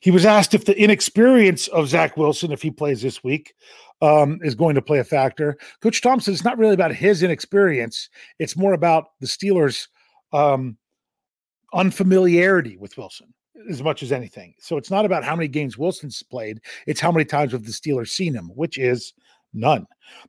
he 0.00 0.10
was 0.10 0.24
asked 0.24 0.54
if 0.54 0.64
the 0.64 0.78
inexperience 0.78 1.66
of 1.68 1.88
Zach 1.88 2.16
Wilson, 2.16 2.52
if 2.52 2.62
he 2.62 2.70
plays 2.70 3.02
this 3.02 3.24
week, 3.24 3.54
um, 4.00 4.38
is 4.42 4.54
going 4.54 4.76
to 4.76 4.82
play 4.82 5.00
a 5.00 5.04
factor. 5.04 5.56
Coach 5.80 6.00
Thompson, 6.00 6.32
it's 6.32 6.44
not 6.44 6.58
really 6.58 6.74
about 6.74 6.94
his 6.94 7.22
inexperience; 7.22 8.08
it's 8.38 8.56
more 8.56 8.74
about 8.74 9.08
the 9.20 9.26
Steelers' 9.26 9.88
um, 10.32 10.76
unfamiliarity 11.72 12.76
with 12.76 12.96
Wilson 12.96 13.32
as 13.68 13.82
much 13.82 14.02
as 14.02 14.12
anything. 14.12 14.54
So 14.58 14.76
it's 14.76 14.90
not 14.90 15.04
about 15.04 15.24
how 15.24 15.36
many 15.36 15.48
games 15.48 15.78
Wilson's 15.78 16.22
played; 16.22 16.60
it's 16.86 17.00
how 17.00 17.12
many 17.12 17.24
times 17.24 17.52
have 17.52 17.64
the 17.64 17.72
Steelers 17.72 18.08
seen 18.08 18.34
him, 18.34 18.50
which 18.54 18.78
is 18.78 19.12
none. 19.54 19.86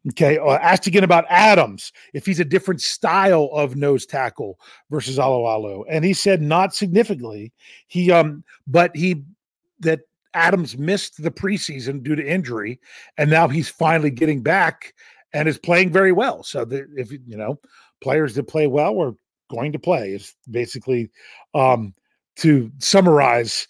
Okay. 0.09 0.38
Uh, 0.38 0.57
asked 0.57 0.88
again 0.88 1.03
about 1.03 1.25
Adams, 1.29 1.91
if 2.13 2.25
he's 2.25 2.39
a 2.39 2.45
different 2.45 2.81
style 2.81 3.50
of 3.53 3.75
nose 3.75 4.05
tackle 4.05 4.59
versus 4.89 5.17
Alualu, 5.17 5.83
and 5.89 6.05
he 6.05 6.13
said 6.13 6.41
not 6.41 6.75
significantly. 6.75 7.51
He 7.88 8.12
um, 8.12 8.43
but 8.67 8.95
he 8.95 9.23
that 9.79 10.01
Adams 10.33 10.77
missed 10.77 11.21
the 11.21 11.31
preseason 11.31 12.03
due 12.03 12.15
to 12.15 12.25
injury, 12.25 12.79
and 13.17 13.29
now 13.29 13.47
he's 13.47 13.69
finally 13.69 14.12
getting 14.12 14.41
back 14.41 14.93
and 15.33 15.47
is 15.47 15.57
playing 15.57 15.91
very 15.91 16.12
well. 16.12 16.43
So 16.43 16.65
the, 16.65 16.88
if 16.95 17.12
you 17.12 17.38
know 17.38 17.59
players 18.01 18.35
that 18.35 18.47
play 18.47 18.67
well 18.67 19.00
are 19.01 19.15
going 19.53 19.72
to 19.72 19.79
play 19.79 20.12
is 20.12 20.36
basically 20.50 21.10
um, 21.53 21.93
to 22.38 22.72
summarize 22.79 23.67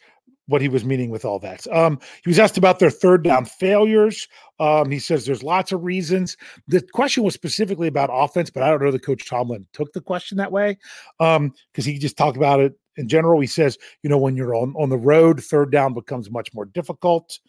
what 0.47 0.61
he 0.61 0.67
was 0.67 0.83
meaning 0.83 1.09
with 1.09 1.23
all 1.25 1.39
that. 1.39 1.65
Um, 1.73 1.99
he 2.23 2.29
was 2.29 2.39
asked 2.39 2.57
about 2.57 2.79
their 2.79 2.89
third 2.89 3.23
down 3.23 3.45
failures. 3.45 4.27
Um, 4.59 4.91
he 4.91 4.99
says 4.99 5.25
there's 5.25 5.43
lots 5.43 5.71
of 5.71 5.83
reasons. 5.83 6.35
The 6.67 6.81
question 6.93 7.23
was 7.23 7.33
specifically 7.33 7.87
about 7.87 8.09
offense, 8.11 8.49
but 8.49 8.63
I 8.63 8.69
don't 8.69 8.83
know 8.83 8.91
that 8.91 9.05
Coach 9.05 9.27
Tomlin 9.27 9.65
took 9.73 9.93
the 9.93 10.01
question 10.01 10.37
that 10.37 10.51
way 10.51 10.77
because 11.17 11.37
um, 11.37 11.53
he 11.75 11.97
just 11.97 12.17
talked 12.17 12.37
about 12.37 12.59
it 12.59 12.77
in 12.97 13.07
general. 13.07 13.39
He 13.39 13.47
says, 13.47 13.77
you 14.03 14.09
know, 14.09 14.17
when 14.17 14.35
you're 14.35 14.55
on, 14.55 14.73
on 14.77 14.89
the 14.89 14.97
road, 14.97 15.41
third 15.41 15.71
down 15.71 15.93
becomes 15.93 16.29
much 16.29 16.53
more 16.53 16.65
difficult. 16.65 17.39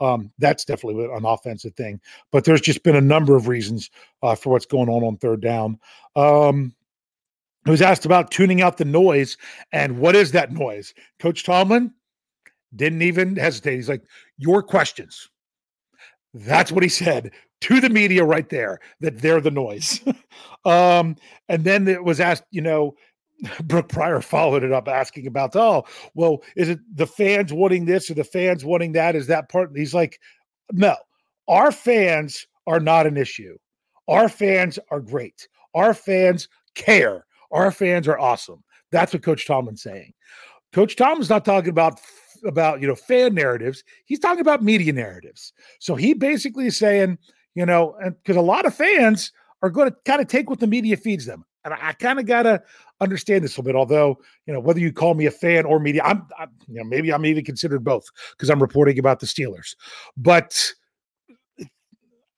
Um, 0.00 0.32
that's 0.38 0.64
definitely 0.64 1.04
an 1.04 1.24
offensive 1.24 1.74
thing, 1.74 2.00
but 2.32 2.44
there's 2.44 2.60
just 2.60 2.82
been 2.82 2.96
a 2.96 3.00
number 3.00 3.36
of 3.36 3.46
reasons 3.46 3.90
uh, 4.24 4.34
for 4.34 4.50
what's 4.50 4.66
going 4.66 4.88
on 4.88 5.04
on 5.04 5.16
third 5.18 5.40
down. 5.40 5.78
He 7.64 7.70
was 7.70 7.82
asked 7.82 8.04
about 8.04 8.30
tuning 8.30 8.60
out 8.60 8.76
the 8.76 8.84
noise 8.84 9.36
and 9.72 9.98
what 9.98 10.14
is 10.14 10.32
that 10.32 10.52
noise? 10.52 10.92
Coach 11.18 11.44
Tomlin 11.44 11.92
didn't 12.76 13.02
even 13.02 13.36
hesitate. 13.36 13.76
He's 13.76 13.88
like, 13.88 14.02
Your 14.38 14.62
questions. 14.62 15.28
That's 16.34 16.72
what 16.72 16.82
he 16.82 16.88
said 16.88 17.30
to 17.62 17.80
the 17.80 17.88
media 17.88 18.24
right 18.24 18.48
there, 18.50 18.80
that 19.00 19.22
they're 19.22 19.40
the 19.40 19.50
noise. 19.50 20.00
um, 20.64 21.16
and 21.48 21.64
then 21.64 21.88
it 21.88 22.04
was 22.04 22.20
asked, 22.20 22.44
you 22.50 22.60
know, 22.60 22.94
Brooke 23.64 23.88
Pryor 23.88 24.20
followed 24.20 24.62
it 24.62 24.72
up 24.72 24.88
asking 24.88 25.26
about, 25.26 25.56
oh, 25.56 25.84
well, 26.14 26.42
is 26.56 26.68
it 26.68 26.80
the 26.94 27.06
fans 27.06 27.52
wanting 27.52 27.84
this 27.84 28.10
or 28.10 28.14
the 28.14 28.24
fans 28.24 28.64
wanting 28.64 28.92
that? 28.92 29.16
Is 29.16 29.28
that 29.28 29.48
part? 29.48 29.70
He's 29.74 29.94
like, 29.94 30.20
no, 30.72 30.96
our 31.48 31.72
fans 31.72 32.46
are 32.66 32.80
not 32.80 33.06
an 33.06 33.16
issue. 33.16 33.56
Our 34.08 34.28
fans 34.28 34.78
are 34.90 35.00
great. 35.00 35.48
Our 35.74 35.94
fans 35.94 36.48
care. 36.74 37.24
Our 37.54 37.70
fans 37.70 38.06
are 38.08 38.18
awesome. 38.18 38.62
That's 38.90 39.14
what 39.14 39.22
Coach 39.22 39.46
Tomlin's 39.46 39.82
saying. 39.82 40.12
Coach 40.72 40.96
Tomlin's 40.96 41.30
not 41.30 41.44
talking 41.44 41.70
about 41.70 42.00
about 42.44 42.82
you 42.82 42.86
know 42.86 42.94
fan 42.94 43.34
narratives. 43.34 43.82
He's 44.04 44.18
talking 44.18 44.40
about 44.40 44.62
media 44.62 44.92
narratives. 44.92 45.52
So 45.78 45.94
he 45.94 46.12
basically 46.12 46.66
is 46.66 46.76
saying, 46.76 47.16
you 47.54 47.64
know, 47.64 47.96
because 48.04 48.36
a 48.36 48.42
lot 48.42 48.66
of 48.66 48.74
fans 48.74 49.32
are 49.62 49.70
going 49.70 49.88
to 49.88 49.96
kind 50.04 50.20
of 50.20 50.26
take 50.26 50.50
what 50.50 50.60
the 50.60 50.66
media 50.66 50.96
feeds 50.96 51.24
them. 51.24 51.44
And 51.64 51.72
I, 51.72 51.88
I 51.88 51.92
kind 51.94 52.18
of 52.18 52.26
gotta 52.26 52.62
understand 53.00 53.44
this 53.44 53.56
a 53.56 53.60
little 53.60 53.72
bit. 53.72 53.78
Although, 53.78 54.18
you 54.46 54.52
know, 54.52 54.60
whether 54.60 54.80
you 54.80 54.92
call 54.92 55.14
me 55.14 55.26
a 55.26 55.30
fan 55.30 55.64
or 55.64 55.80
media, 55.80 56.02
I'm, 56.04 56.26
I'm 56.38 56.50
you 56.68 56.74
know, 56.74 56.84
maybe 56.84 57.12
I'm 57.12 57.24
even 57.24 57.44
considered 57.44 57.82
both 57.82 58.04
because 58.32 58.50
I'm 58.50 58.60
reporting 58.60 58.98
about 58.98 59.20
the 59.20 59.26
Steelers. 59.26 59.74
But 60.16 60.72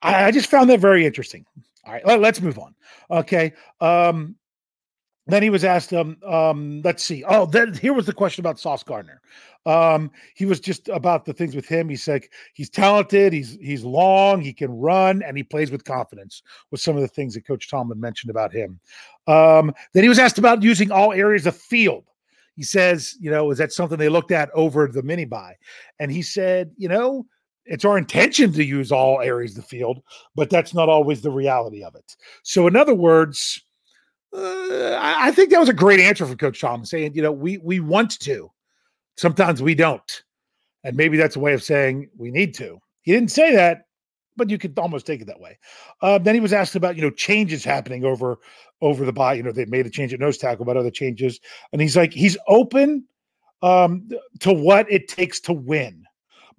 I, 0.01 0.25
I 0.25 0.31
just 0.31 0.49
found 0.49 0.69
that 0.69 0.79
very 0.79 1.05
interesting. 1.05 1.45
All 1.85 1.93
right, 1.93 2.05
let, 2.05 2.23
us 2.23 2.41
move 2.41 2.59
on. 2.59 2.75
Okay. 3.09 3.53
Um, 3.81 4.35
then 5.27 5.43
he 5.43 5.49
was 5.49 5.63
asked, 5.63 5.93
um, 5.93 6.17
um, 6.25 6.81
let's 6.83 7.03
see. 7.03 7.23
Oh, 7.25 7.45
then 7.45 7.73
here 7.73 7.93
was 7.93 8.05
the 8.05 8.13
question 8.13 8.41
about 8.41 8.59
Sauce 8.59 8.83
Gardner. 8.83 9.21
Um, 9.65 10.11
he 10.35 10.45
was 10.45 10.61
just 10.61 10.87
about 10.87 11.25
the 11.25 11.33
things 11.33 11.53
with 11.53 11.67
him. 11.67 11.89
He's 11.89 12.07
like, 12.07 12.31
he's 12.53 12.69
talented, 12.69 13.33
he's 13.33 13.57
he's 13.61 13.83
long, 13.83 14.39
he 14.39 14.53
can 14.53 14.71
run, 14.71 15.21
and 15.21 15.35
he 15.35 15.43
plays 15.43 15.71
with 15.71 15.83
confidence. 15.83 16.41
with 16.71 16.79
some 16.79 16.95
of 16.95 17.01
the 17.01 17.07
things 17.07 17.33
that 17.33 17.45
Coach 17.45 17.69
Tomlin 17.69 17.99
mentioned 17.99 18.29
about 18.29 18.53
him. 18.53 18.79
Um, 19.27 19.73
then 19.93 20.03
he 20.03 20.09
was 20.09 20.19
asked 20.19 20.37
about 20.37 20.63
using 20.63 20.89
all 20.89 21.11
areas 21.11 21.45
of 21.45 21.57
field. 21.57 22.05
He 22.55 22.63
says, 22.63 23.15
you 23.19 23.29
know, 23.29 23.51
is 23.51 23.57
that 23.57 23.73
something 23.73 23.97
they 23.97 24.09
looked 24.09 24.31
at 24.31 24.49
over 24.53 24.87
the 24.87 25.03
mini 25.03 25.25
bye? 25.25 25.55
And 25.99 26.11
he 26.11 26.21
said, 26.21 26.71
you 26.77 26.87
know, 26.87 27.25
it's 27.65 27.85
our 27.85 27.97
intention 27.97 28.53
to 28.53 28.63
use 28.63 28.91
all 28.91 29.21
areas 29.21 29.51
of 29.51 29.63
the 29.63 29.69
field, 29.69 30.01
but 30.33 30.49
that's 30.49 30.73
not 30.73 30.89
always 30.89 31.21
the 31.21 31.29
reality 31.29 31.83
of 31.83 31.93
it. 31.95 32.15
So, 32.43 32.67
in 32.67 32.75
other 32.77 32.95
words, 32.95 33.61
uh, 34.33 34.97
I 34.99 35.31
think 35.31 35.51
that 35.51 35.59
was 35.59 35.69
a 35.69 35.73
great 35.73 35.99
answer 35.99 36.25
from 36.25 36.37
Coach 36.37 36.59
Tom, 36.59 36.85
saying, 36.85 37.15
you 37.15 37.21
know, 37.21 37.31
we 37.31 37.57
we 37.59 37.79
want 37.79 38.19
to, 38.19 38.51
sometimes 39.17 39.61
we 39.61 39.75
don't, 39.75 40.23
and 40.83 40.97
maybe 40.97 41.17
that's 41.17 41.35
a 41.35 41.39
way 41.39 41.53
of 41.53 41.63
saying 41.63 42.09
we 42.17 42.31
need 42.31 42.53
to. 42.55 42.79
He 43.01 43.13
didn't 43.13 43.31
say 43.31 43.55
that, 43.55 43.85
but 44.35 44.49
you 44.49 44.57
could 44.57 44.77
almost 44.77 45.05
take 45.05 45.21
it 45.21 45.27
that 45.27 45.39
way. 45.39 45.57
Uh, 46.01 46.17
then 46.17 46.35
he 46.35 46.41
was 46.41 46.53
asked 46.53 46.75
about 46.75 46.95
you 46.95 47.01
know 47.01 47.09
changes 47.09 47.63
happening 47.63 48.03
over 48.03 48.37
over 48.81 49.05
the 49.05 49.13
bye. 49.13 49.33
You 49.33 49.43
know, 49.43 49.51
they 49.51 49.65
made 49.65 49.85
a 49.85 49.89
change 49.89 50.13
at 50.13 50.19
nose 50.19 50.37
tackle, 50.37 50.65
but 50.65 50.77
other 50.77 50.91
changes, 50.91 51.39
and 51.71 51.81
he's 51.81 51.95
like 51.95 52.13
he's 52.13 52.37
open 52.47 53.05
um, 53.61 54.09
to 54.39 54.53
what 54.53 54.91
it 54.91 55.07
takes 55.07 55.39
to 55.41 55.53
win, 55.53 56.03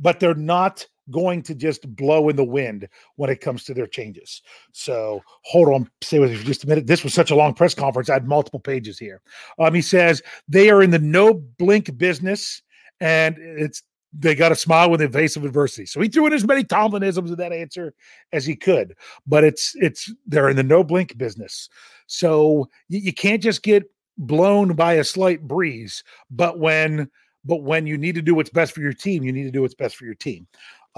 but 0.00 0.20
they're 0.20 0.34
not 0.34 0.86
going 1.10 1.42
to 1.42 1.54
just 1.54 1.94
blow 1.96 2.28
in 2.28 2.36
the 2.36 2.44
wind 2.44 2.88
when 3.16 3.30
it 3.30 3.40
comes 3.40 3.64
to 3.64 3.74
their 3.74 3.86
changes. 3.86 4.42
So 4.72 5.22
hold 5.42 5.68
on, 5.68 5.90
stay 6.02 6.18
with 6.18 6.30
me 6.30 6.36
for 6.36 6.46
just 6.46 6.64
a 6.64 6.68
minute. 6.68 6.86
This 6.86 7.04
was 7.04 7.14
such 7.14 7.30
a 7.30 7.36
long 7.36 7.54
press 7.54 7.74
conference. 7.74 8.10
I 8.10 8.14
had 8.14 8.28
multiple 8.28 8.60
pages 8.60 8.98
here. 8.98 9.20
Um, 9.58 9.74
he 9.74 9.82
says 9.82 10.22
they 10.48 10.70
are 10.70 10.82
in 10.82 10.90
the 10.90 10.98
no 10.98 11.34
blink 11.34 11.96
business, 11.96 12.62
and 13.00 13.36
it's 13.38 13.82
they 14.12 14.34
got 14.34 14.48
to 14.48 14.56
smile 14.56 14.90
with 14.90 15.02
invasive 15.02 15.44
adversity. 15.44 15.86
So 15.86 16.00
he 16.00 16.08
threw 16.08 16.26
in 16.26 16.32
as 16.32 16.46
many 16.46 16.64
Tomlinisms 16.64 17.28
in 17.28 17.36
that 17.36 17.52
answer 17.52 17.94
as 18.32 18.46
he 18.46 18.56
could, 18.56 18.96
but 19.26 19.44
it's 19.44 19.74
it's 19.76 20.12
they're 20.26 20.48
in 20.48 20.56
the 20.56 20.62
no 20.62 20.82
blink 20.82 21.18
business. 21.18 21.68
So 22.06 22.68
you, 22.88 23.00
you 23.00 23.12
can't 23.12 23.42
just 23.42 23.62
get 23.62 23.84
blown 24.16 24.74
by 24.74 24.94
a 24.94 25.04
slight 25.04 25.46
breeze, 25.46 26.02
but 26.30 26.58
when 26.58 27.10
but 27.44 27.62
when 27.62 27.86
you 27.86 27.96
need 27.96 28.14
to 28.14 28.22
do 28.22 28.34
what's 28.34 28.50
best 28.50 28.72
for 28.72 28.80
your 28.80 28.92
team, 28.92 29.22
you 29.22 29.32
need 29.32 29.44
to 29.44 29.50
do 29.50 29.62
what's 29.62 29.74
best 29.74 29.96
for 29.96 30.04
your 30.04 30.14
team. 30.14 30.46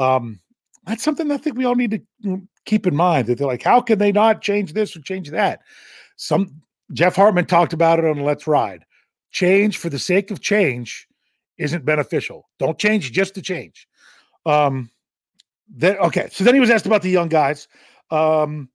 Um, 0.01 0.41
that's 0.87 1.05
something 1.05 1.31
I 1.31 1.37
think 1.37 1.57
we 1.57 1.67
all 1.67 1.75
need 1.75 1.91
to 1.91 2.03
mm, 2.25 2.47
keep 2.65 2.87
in 2.87 2.97
mind 2.97 3.27
that 3.27 3.39
they're 3.39 3.47
like, 3.47 3.63
how 3.63 3.81
can 3.81 3.99
they 3.99 4.13
not 4.13 4.41
change 4.41 4.73
this 4.73 4.97
or 4.97 5.01
change 5.01 5.31
that? 5.31 5.61
Some 6.17 6.63
Jeff 6.93 7.17
Hartman 7.17 7.47
talked 7.47 7.73
about 7.73 7.99
it 7.99 8.05
on 8.05 8.25
Let's 8.25 8.47
Ride. 8.47 8.85
Change 9.31 9.79
for 9.79 9.91
the 9.91 9.99
sake 9.99 10.31
of 10.31 10.41
change 10.41 11.07
isn't 11.59 11.85
beneficial. 11.85 12.49
Don't 12.59 12.79
change 12.79 13.13
just 13.13 13.35
to 13.35 13.43
change. 13.43 13.87
Um, 14.47 14.91
then 15.69 15.97
okay, 15.99 16.29
so 16.33 16.43
then 16.43 16.55
he 16.55 16.61
was 16.61 16.71
asked 16.71 16.87
about 16.87 17.03
the 17.03 17.11
young 17.11 17.29
guys. 17.29 17.69
Um, 18.11 18.71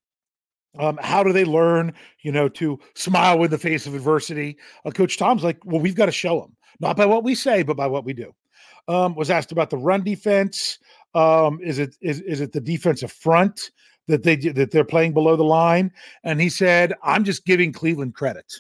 um, 0.78 0.98
how 1.02 1.24
do 1.24 1.34
they 1.34 1.46
learn, 1.46 1.94
you 2.22 2.32
know, 2.32 2.48
to 2.50 2.80
smile 2.96 3.44
in 3.44 3.52
the 3.52 3.58
face 3.58 3.88
of 3.88 3.96
adversity? 3.96 4.58
Uh, 4.86 4.92
Coach 4.92 5.18
Tom's 5.18 5.44
like, 5.44 5.58
well, 5.66 5.82
we've 5.82 5.96
got 5.96 6.06
to 6.06 6.12
show 6.12 6.40
them, 6.40 6.56
not 6.80 6.98
by 6.98 7.06
what 7.06 7.24
we 7.24 7.36
say, 7.36 7.64
but 7.64 7.78
by 7.78 7.88
what 7.88 8.06
we 8.06 8.14
do. 8.14 8.34
Um, 8.88 9.16
was 9.16 9.32
asked 9.32 9.52
about 9.52 9.70
the 9.70 9.78
run 9.78 10.04
defense. 10.04 10.78
Um, 11.16 11.60
is 11.64 11.80
it 11.80 11.96
is 12.02 12.20
is 12.22 12.42
it 12.42 12.52
the 12.52 12.62
defensive 12.62 13.12
front 13.12 13.72
that 14.08 14.24
they 14.24 14.36
that 14.36 14.70
they're 14.70 14.84
playing 14.84 15.14
below 15.14 15.36
the 15.36 15.44
line, 15.44 15.92
and 16.24 16.40
he 16.40 16.50
said, 16.50 16.94
"I'm 17.02 17.24
just 17.24 17.46
giving 17.46 17.72
Cleveland 17.72 18.14
credit 18.16 18.54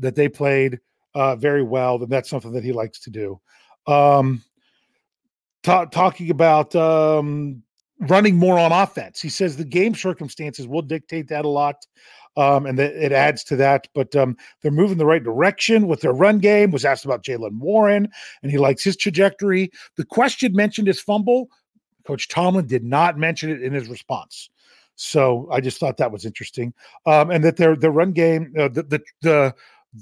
that 0.00 0.16
they 0.16 0.28
played 0.28 0.80
uh, 1.14 1.36
very 1.36 1.62
well, 1.62 2.02
and 2.02 2.10
that's 2.10 2.28
something 2.28 2.52
that 2.52 2.64
he 2.64 2.72
likes 2.72 2.98
to 3.00 3.10
do." 3.10 3.40
Um, 3.86 4.42
ta- 5.62 5.86
talking 5.86 6.30
about 6.30 6.74
um, 6.74 7.62
running 8.00 8.36
more 8.36 8.58
on 8.58 8.72
offense, 8.72 9.20
he 9.20 9.28
says 9.28 9.56
the 9.56 9.64
game 9.64 9.94
circumstances 9.94 10.66
will 10.66 10.82
dictate 10.82 11.28
that 11.28 11.44
a 11.44 11.48
lot. 11.48 11.86
Um, 12.34 12.64
and 12.64 12.80
it 12.80 13.12
adds 13.12 13.44
to 13.44 13.56
that, 13.56 13.88
but 13.94 14.16
um, 14.16 14.38
they're 14.62 14.72
moving 14.72 14.96
the 14.96 15.04
right 15.04 15.22
direction 15.22 15.86
with 15.86 16.00
their 16.00 16.14
run 16.14 16.38
game. 16.38 16.70
Was 16.70 16.86
asked 16.86 17.04
about 17.04 17.22
Jaylen 17.22 17.58
Warren, 17.58 18.08
and 18.42 18.50
he 18.50 18.56
likes 18.56 18.82
his 18.82 18.96
trajectory. 18.96 19.70
The 19.96 20.06
question 20.06 20.54
mentioned 20.54 20.88
his 20.88 20.98
fumble. 20.98 21.50
Coach 22.06 22.28
Tomlin 22.28 22.66
did 22.66 22.84
not 22.84 23.18
mention 23.18 23.50
it 23.50 23.62
in 23.62 23.72
his 23.72 23.88
response. 23.88 24.50
So 24.94 25.48
I 25.50 25.60
just 25.60 25.78
thought 25.78 25.96
that 25.96 26.12
was 26.12 26.24
interesting, 26.24 26.74
um, 27.06 27.30
and 27.30 27.42
that 27.44 27.56
their 27.56 27.74
their 27.76 27.90
run 27.90 28.12
game, 28.12 28.52
uh, 28.58 28.68
the, 28.68 28.82
the 28.82 29.00
the 29.22 29.54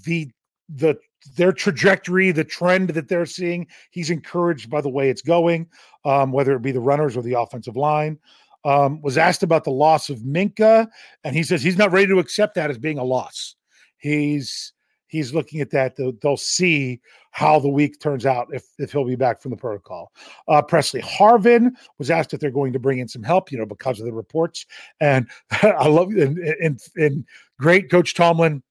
the 0.04 0.30
the 0.68 0.98
their 1.36 1.52
trajectory, 1.52 2.32
the 2.32 2.44
trend 2.44 2.90
that 2.90 3.08
they're 3.08 3.26
seeing, 3.26 3.66
he's 3.90 4.10
encouraged 4.10 4.68
by 4.68 4.80
the 4.80 4.88
way 4.88 5.08
it's 5.10 5.22
going, 5.22 5.68
um, 6.04 6.32
whether 6.32 6.56
it 6.56 6.62
be 6.62 6.72
the 6.72 6.80
runners 6.80 7.16
or 7.16 7.22
the 7.22 7.38
offensive 7.38 7.76
line 7.76 8.18
um, 8.64 9.00
was 9.02 9.18
asked 9.18 9.42
about 9.42 9.64
the 9.64 9.70
loss 9.70 10.10
of 10.10 10.20
Minkah, 10.20 10.88
and 11.24 11.34
he 11.34 11.42
says 11.42 11.62
he's 11.62 11.78
not 11.78 11.92
ready 11.92 12.06
to 12.08 12.18
accept 12.18 12.54
that 12.54 12.70
as 12.70 12.78
being 12.78 12.98
a 12.98 13.04
loss. 13.04 13.56
He's 13.98 14.72
he's 15.10 15.34
looking 15.34 15.60
at 15.60 15.70
that. 15.70 15.96
They'll, 15.96 16.12
they'll 16.22 16.36
see 16.36 17.00
how 17.32 17.58
the 17.58 17.68
week 17.68 18.00
turns 18.00 18.24
out 18.24 18.48
if 18.52 18.64
if 18.78 18.92
he'll 18.92 19.04
be 19.04 19.16
back 19.16 19.42
from 19.42 19.50
the 19.50 19.56
protocol. 19.56 20.12
Uh, 20.48 20.62
Pressley 20.62 21.02
Harvin 21.02 21.72
was 21.98 22.10
asked 22.10 22.32
if 22.32 22.40
they're 22.40 22.50
going 22.50 22.72
to 22.72 22.78
bring 22.78 22.98
in 22.98 23.08
some 23.08 23.22
help, 23.22 23.52
you 23.52 23.58
know, 23.58 23.66
because 23.66 24.00
of 24.00 24.06
the 24.06 24.12
reports. 24.12 24.64
And 25.00 25.28
I 25.62 25.88
love 25.88 26.08
and 26.08 26.38
and, 26.38 26.80
and 26.96 27.24
great 27.58 27.90
Coach 27.90 28.14
Tomlin. 28.14 28.62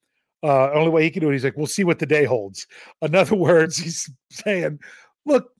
Uh, 0.42 0.72
only 0.72 0.88
way 0.90 1.02
he 1.02 1.10
can 1.10 1.20
do 1.20 1.28
it, 1.28 1.34
he's 1.34 1.44
like, 1.44 1.56
we'll 1.56 1.66
see 1.66 1.84
what 1.84 1.98
the 1.98 2.06
day 2.06 2.24
holds. 2.24 2.66
In 3.02 3.14
other 3.14 3.36
words, 3.36 3.76
he's 3.76 4.10
saying, 4.30 4.80
look, 5.26 5.52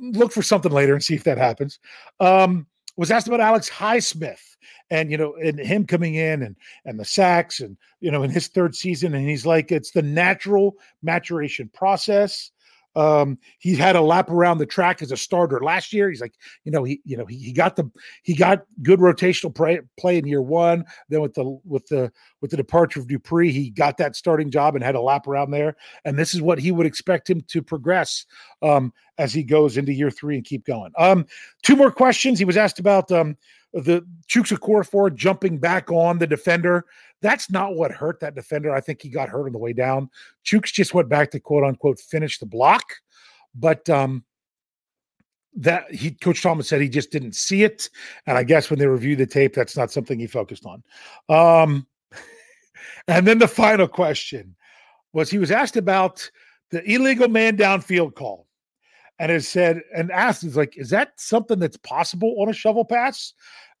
look 0.00 0.32
for 0.32 0.42
something 0.42 0.70
later 0.70 0.94
and 0.94 1.02
see 1.02 1.14
if 1.14 1.24
that 1.24 1.38
happens. 1.38 1.80
Um, 2.20 2.66
was 2.96 3.10
asked 3.10 3.28
about 3.28 3.40
Alex 3.40 3.70
Highsmith 3.70 4.56
and 4.90 5.10
you 5.10 5.16
know 5.16 5.34
and 5.36 5.58
him 5.58 5.86
coming 5.86 6.14
in 6.14 6.42
and 6.42 6.56
and 6.84 6.98
the 7.00 7.04
sacks 7.04 7.60
and 7.60 7.76
you 8.00 8.10
know 8.10 8.22
in 8.22 8.30
his 8.30 8.48
third 8.48 8.74
season 8.74 9.14
and 9.14 9.28
he's 9.28 9.46
like 9.46 9.72
it's 9.72 9.92
the 9.92 10.02
natural 10.02 10.76
maturation 11.02 11.70
process 11.72 12.50
um 12.96 13.38
he 13.58 13.74
had 13.74 13.96
a 13.96 14.00
lap 14.00 14.30
around 14.30 14.58
the 14.58 14.66
track 14.66 15.02
as 15.02 15.12
a 15.12 15.16
starter 15.16 15.60
last 15.60 15.92
year 15.92 16.08
he's 16.10 16.20
like 16.20 16.34
you 16.64 16.72
know 16.72 16.84
he 16.84 17.00
you 17.04 17.16
know 17.16 17.24
he, 17.24 17.36
he 17.36 17.52
got 17.52 17.76
the 17.76 17.90
he 18.22 18.34
got 18.34 18.64
good 18.82 19.00
rotational 19.00 19.54
play, 19.54 19.80
play 19.98 20.18
in 20.18 20.26
year 20.26 20.42
one 20.42 20.84
then 21.08 21.20
with 21.20 21.34
the 21.34 21.58
with 21.64 21.86
the 21.86 22.12
with 22.40 22.50
the 22.50 22.56
departure 22.56 23.00
of 23.00 23.06
dupree 23.06 23.50
he 23.50 23.70
got 23.70 23.96
that 23.96 24.16
starting 24.16 24.50
job 24.50 24.74
and 24.74 24.84
had 24.84 24.94
a 24.94 25.00
lap 25.00 25.26
around 25.26 25.50
there 25.50 25.76
and 26.04 26.18
this 26.18 26.34
is 26.34 26.42
what 26.42 26.58
he 26.58 26.70
would 26.70 26.86
expect 26.86 27.28
him 27.28 27.40
to 27.48 27.62
progress 27.62 28.26
um 28.62 28.92
as 29.18 29.32
he 29.32 29.42
goes 29.42 29.76
into 29.76 29.92
year 29.92 30.10
three 30.10 30.36
and 30.36 30.44
keep 30.44 30.64
going. 30.64 30.92
Um, 30.98 31.26
two 31.62 31.76
more 31.76 31.90
questions. 31.90 32.38
He 32.38 32.44
was 32.44 32.56
asked 32.56 32.78
about 32.78 33.10
um, 33.12 33.36
the 33.72 34.06
Chuks 34.28 34.56
Okorafor 34.56 35.14
jumping 35.14 35.58
back 35.58 35.90
on 35.90 36.18
the 36.18 36.26
defender. 36.26 36.84
That's 37.22 37.50
not 37.50 37.76
what 37.76 37.92
hurt 37.92 38.20
that 38.20 38.34
defender. 38.34 38.74
I 38.74 38.80
think 38.80 39.00
he 39.00 39.08
got 39.08 39.28
hurt 39.28 39.46
on 39.46 39.52
the 39.52 39.58
way 39.58 39.72
down. 39.72 40.10
Chuks 40.44 40.72
just 40.72 40.92
went 40.92 41.08
back 41.08 41.30
to 41.30 41.40
quote 41.40 41.64
unquote 41.64 42.00
finish 42.00 42.38
the 42.38 42.46
block, 42.46 42.82
but 43.54 43.88
um, 43.88 44.24
that 45.54 45.90
he 45.94 46.10
Coach 46.10 46.42
Thomas 46.42 46.68
said 46.68 46.80
he 46.80 46.88
just 46.88 47.12
didn't 47.12 47.36
see 47.36 47.62
it, 47.62 47.88
and 48.26 48.36
I 48.36 48.42
guess 48.42 48.68
when 48.68 48.78
they 48.78 48.86
reviewed 48.86 49.18
the 49.18 49.26
tape, 49.26 49.54
that's 49.54 49.76
not 49.76 49.92
something 49.92 50.18
he 50.18 50.26
focused 50.26 50.66
on. 50.66 50.82
Um, 51.28 51.86
and 53.08 53.26
then 53.26 53.38
the 53.38 53.48
final 53.48 53.86
question 53.86 54.56
was 55.12 55.30
he 55.30 55.38
was 55.38 55.52
asked 55.52 55.76
about 55.76 56.28
the 56.70 56.82
illegal 56.90 57.28
man 57.28 57.56
downfield 57.56 58.14
call 58.14 58.48
and 59.20 59.30
has 59.30 59.46
said 59.46 59.80
and 59.94 60.10
asked, 60.10 60.42
"Is 60.42 60.56
like, 60.56 60.76
is 60.76 60.90
that 60.90 61.12
something 61.16 61.60
that's 61.60 61.76
possible 61.78 62.34
on 62.40 62.48
a 62.48 62.52
shovel 62.52 62.84
pass?" 62.84 63.32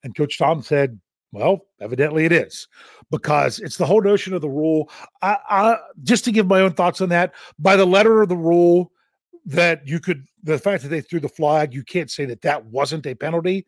And 0.04 0.14
Coach 0.14 0.38
Tom 0.38 0.62
said, 0.62 1.00
"Well, 1.32 1.66
evidently 1.80 2.24
it 2.24 2.32
is, 2.32 2.68
because 3.10 3.58
it's 3.58 3.76
the 3.76 3.86
whole 3.86 4.02
notion 4.02 4.34
of 4.34 4.40
the 4.40 4.50
rule." 4.50 4.90
I, 5.22 5.36
I 5.48 5.78
just 6.02 6.24
to 6.26 6.32
give 6.32 6.46
my 6.46 6.60
own 6.60 6.72
thoughts 6.72 7.00
on 7.00 7.08
that, 7.10 7.34
by 7.58 7.76
the 7.76 7.86
letter 7.86 8.22
of 8.22 8.28
the 8.28 8.36
rule, 8.36 8.92
that 9.46 9.86
you 9.86 10.00
could 10.00 10.26
the 10.42 10.58
fact 10.58 10.82
that 10.82 10.88
they 10.88 11.00
threw 11.00 11.20
the 11.20 11.28
flag, 11.28 11.74
you 11.74 11.84
can't 11.84 12.10
say 12.10 12.24
that 12.26 12.42
that 12.42 12.66
wasn't 12.66 13.06
a 13.06 13.14
penalty. 13.14 13.66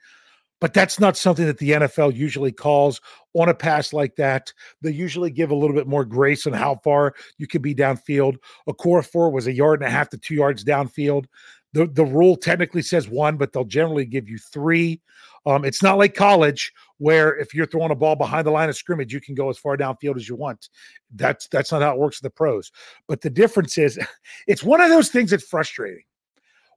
But 0.60 0.72
that's 0.72 0.98
not 0.98 1.16
something 1.16 1.44
that 1.46 1.58
the 1.58 1.72
NFL 1.72 2.14
usually 2.14 2.52
calls 2.52 3.00
on 3.34 3.48
a 3.50 3.54
pass 3.54 3.92
like 3.92 4.16
that. 4.16 4.52
They 4.80 4.92
usually 4.92 5.30
give 5.30 5.50
a 5.50 5.54
little 5.54 5.76
bit 5.76 5.88
more 5.88 6.06
grace 6.06 6.46
on 6.46 6.54
how 6.54 6.76
far 6.76 7.14
you 7.36 7.46
can 7.46 7.60
be 7.60 7.74
downfield. 7.74 8.36
Okorafor 8.66 9.30
was 9.30 9.46
a 9.46 9.52
yard 9.52 9.82
and 9.82 9.88
a 9.88 9.90
half 9.90 10.08
to 10.10 10.16
two 10.16 10.34
yards 10.34 10.64
downfield 10.64 11.26
the 11.74 11.86
the 11.86 12.04
rule 12.04 12.36
technically 12.36 12.82
says 12.82 13.08
one, 13.08 13.36
but 13.36 13.52
they'll 13.52 13.64
generally 13.64 14.06
give 14.06 14.28
you 14.28 14.38
three. 14.38 15.02
Um, 15.46 15.64
it's 15.64 15.82
not 15.82 15.98
like 15.98 16.14
college 16.14 16.72
where 16.98 17.36
if 17.36 17.52
you're 17.52 17.66
throwing 17.66 17.90
a 17.90 17.96
ball 17.96 18.16
behind 18.16 18.46
the 18.46 18.50
line 18.50 18.68
of 18.68 18.76
scrimmage, 18.76 19.12
you 19.12 19.20
can 19.20 19.34
go 19.34 19.50
as 19.50 19.58
far 19.58 19.76
downfield 19.76 20.16
as 20.16 20.28
you 20.28 20.36
want. 20.36 20.70
That's 21.14 21.48
that's 21.48 21.70
not 21.70 21.82
how 21.82 21.92
it 21.92 21.98
works 21.98 22.20
in 22.20 22.26
the 22.26 22.30
pros. 22.30 22.72
But 23.08 23.20
the 23.20 23.30
difference 23.30 23.76
is, 23.76 23.98
it's 24.46 24.62
one 24.62 24.80
of 24.80 24.90
those 24.90 25.10
things 25.10 25.30
that's 25.30 25.44
frustrating 25.44 26.04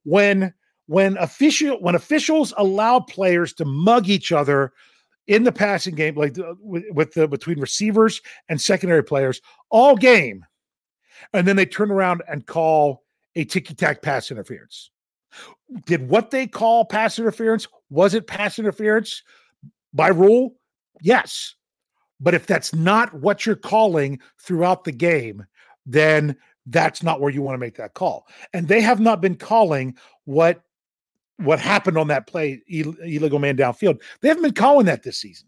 when 0.03 0.53
when 0.88 1.17
official 1.17 1.77
when 1.82 1.95
officials 1.95 2.53
allow 2.58 2.99
players 2.99 3.53
to 3.53 3.65
mug 3.65 4.10
each 4.10 4.32
other 4.32 4.73
in 5.27 5.43
the 5.43 5.51
passing 5.51 5.95
game, 5.95 6.15
like 6.15 6.36
with, 6.62 6.86
with 6.91 7.13
the 7.13 7.27
between 7.27 7.60
receivers 7.60 8.21
and 8.49 8.60
secondary 8.60 9.03
players 9.03 9.41
all 9.69 9.95
game, 9.95 10.45
and 11.34 11.47
then 11.47 11.56
they 11.56 11.65
turn 11.65 11.91
around 11.91 12.23
and 12.30 12.45
call 12.45 13.03
a 13.36 13.43
ticky 13.43 13.75
tack 13.75 14.01
pass 14.01 14.32
interference. 14.32 14.89
Did 15.86 16.10
what 16.10 16.32
they 16.32 16.47
call 16.47 16.86
pass 16.86 17.19
interference, 17.19 17.67
was 17.89 18.13
it 18.13 18.28
pass 18.28 18.60
interference 18.60 19.23
by 19.93 20.10
rule? 20.10 20.56
Yes. 21.02 21.56
But 22.19 22.34
if 22.34 22.47
that's 22.47 22.73
not 22.73 23.13
what 23.13 23.45
you're 23.45 23.56
calling 23.56 24.19
throughout 24.39 24.84
the 24.84 24.91
game, 24.91 25.45
then 25.86 26.36
that's 26.65 27.04
not 27.04 27.21
where 27.21 27.32
you 27.32 27.41
want 27.41 27.56
to 27.56 27.60
make 27.60 27.78
that 27.78 27.93
call. 27.93 28.28
And 28.54 28.67
they 28.67 28.82
have 28.82 29.00
not 29.00 29.21
been 29.21 29.36
calling 29.36 29.95
what 30.26 30.62
what 31.38 31.60
happened 31.60 31.97
on 32.00 32.08
that 32.08 32.26
play 32.26 32.62
illegal 32.67 33.38
man 33.38 33.56
downfield. 33.56 34.02
They 34.21 34.28
haven't 34.28 34.43
been 34.43 34.54
calling 34.54 34.88
that 34.88 35.04
this 35.04 35.21
season. 35.21 35.47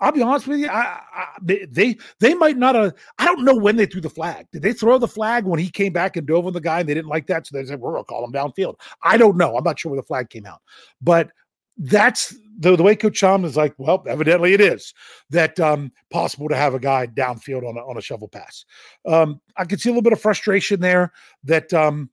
I'll 0.00 0.12
be 0.12 0.22
honest 0.22 0.46
with 0.46 0.60
you. 0.60 0.68
I, 0.68 1.00
I, 1.12 1.26
they 1.42 1.96
they 2.20 2.34
might 2.34 2.56
not 2.56 2.74
have. 2.74 2.94
I 3.18 3.26
don't 3.26 3.44
know 3.44 3.56
when 3.56 3.76
they 3.76 3.86
threw 3.86 4.00
the 4.00 4.08
flag. 4.08 4.46
Did 4.52 4.62
they 4.62 4.72
throw 4.72 4.98
the 4.98 5.08
flag 5.08 5.44
when 5.44 5.58
he 5.58 5.68
came 5.68 5.92
back 5.92 6.16
and 6.16 6.26
dove 6.26 6.46
on 6.46 6.52
the 6.52 6.60
guy 6.60 6.80
and 6.80 6.88
they 6.88 6.94
didn't 6.94 7.08
like 7.08 7.26
that? 7.26 7.46
So 7.46 7.56
they 7.56 7.66
said, 7.66 7.80
"We're 7.80 7.92
gonna 7.92 8.04
call 8.04 8.24
him 8.24 8.32
downfield." 8.32 8.76
I 9.02 9.16
don't 9.16 9.36
know. 9.36 9.56
I'm 9.56 9.64
not 9.64 9.78
sure 9.78 9.90
where 9.90 10.00
the 10.00 10.06
flag 10.06 10.30
came 10.30 10.46
out, 10.46 10.62
but 11.02 11.30
that's 11.76 12.34
the, 12.58 12.76
the 12.76 12.82
way 12.82 12.96
Coach 12.96 13.20
Tom 13.20 13.44
is 13.44 13.56
like. 13.56 13.74
Well, 13.78 14.04
evidently 14.06 14.52
it 14.52 14.60
is 14.60 14.94
that 15.30 15.58
um, 15.58 15.92
possible 16.10 16.48
to 16.48 16.56
have 16.56 16.74
a 16.74 16.78
guy 16.78 17.06
downfield 17.06 17.68
on 17.68 17.76
a, 17.76 17.80
on 17.80 17.96
a 17.96 18.02
shovel 18.02 18.28
pass. 18.28 18.64
Um, 19.06 19.40
I 19.56 19.64
could 19.64 19.80
see 19.80 19.88
a 19.88 19.92
little 19.92 20.02
bit 20.02 20.12
of 20.12 20.20
frustration 20.20 20.80
there. 20.80 21.12
That 21.42 21.72
um, 21.74 22.10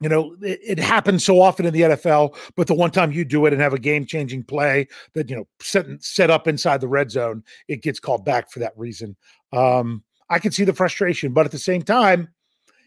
you 0.00 0.08
know, 0.08 0.36
it, 0.42 0.60
it, 0.62 0.78
happens 0.78 1.24
so 1.24 1.40
often 1.40 1.64
in 1.64 1.72
the 1.72 1.80
NFL, 1.80 2.36
but 2.54 2.66
the 2.66 2.74
one 2.74 2.90
time 2.90 3.12
you 3.12 3.24
do 3.24 3.46
it 3.46 3.52
and 3.52 3.62
have 3.62 3.72
a 3.72 3.78
game 3.78 4.04
changing 4.04 4.44
play 4.44 4.88
that, 5.14 5.30
you 5.30 5.36
know, 5.36 5.48
set, 5.60 5.86
set 6.00 6.30
up 6.30 6.46
inside 6.46 6.82
the 6.82 6.88
red 6.88 7.10
zone, 7.10 7.42
it 7.66 7.82
gets 7.82 7.98
called 7.98 8.24
back 8.24 8.50
for 8.50 8.58
that 8.58 8.76
reason. 8.76 9.16
Um, 9.52 10.04
I 10.28 10.38
can 10.38 10.52
see 10.52 10.64
the 10.64 10.74
frustration, 10.74 11.32
but 11.32 11.46
at 11.46 11.52
the 11.52 11.58
same 11.58 11.82
time, 11.82 12.28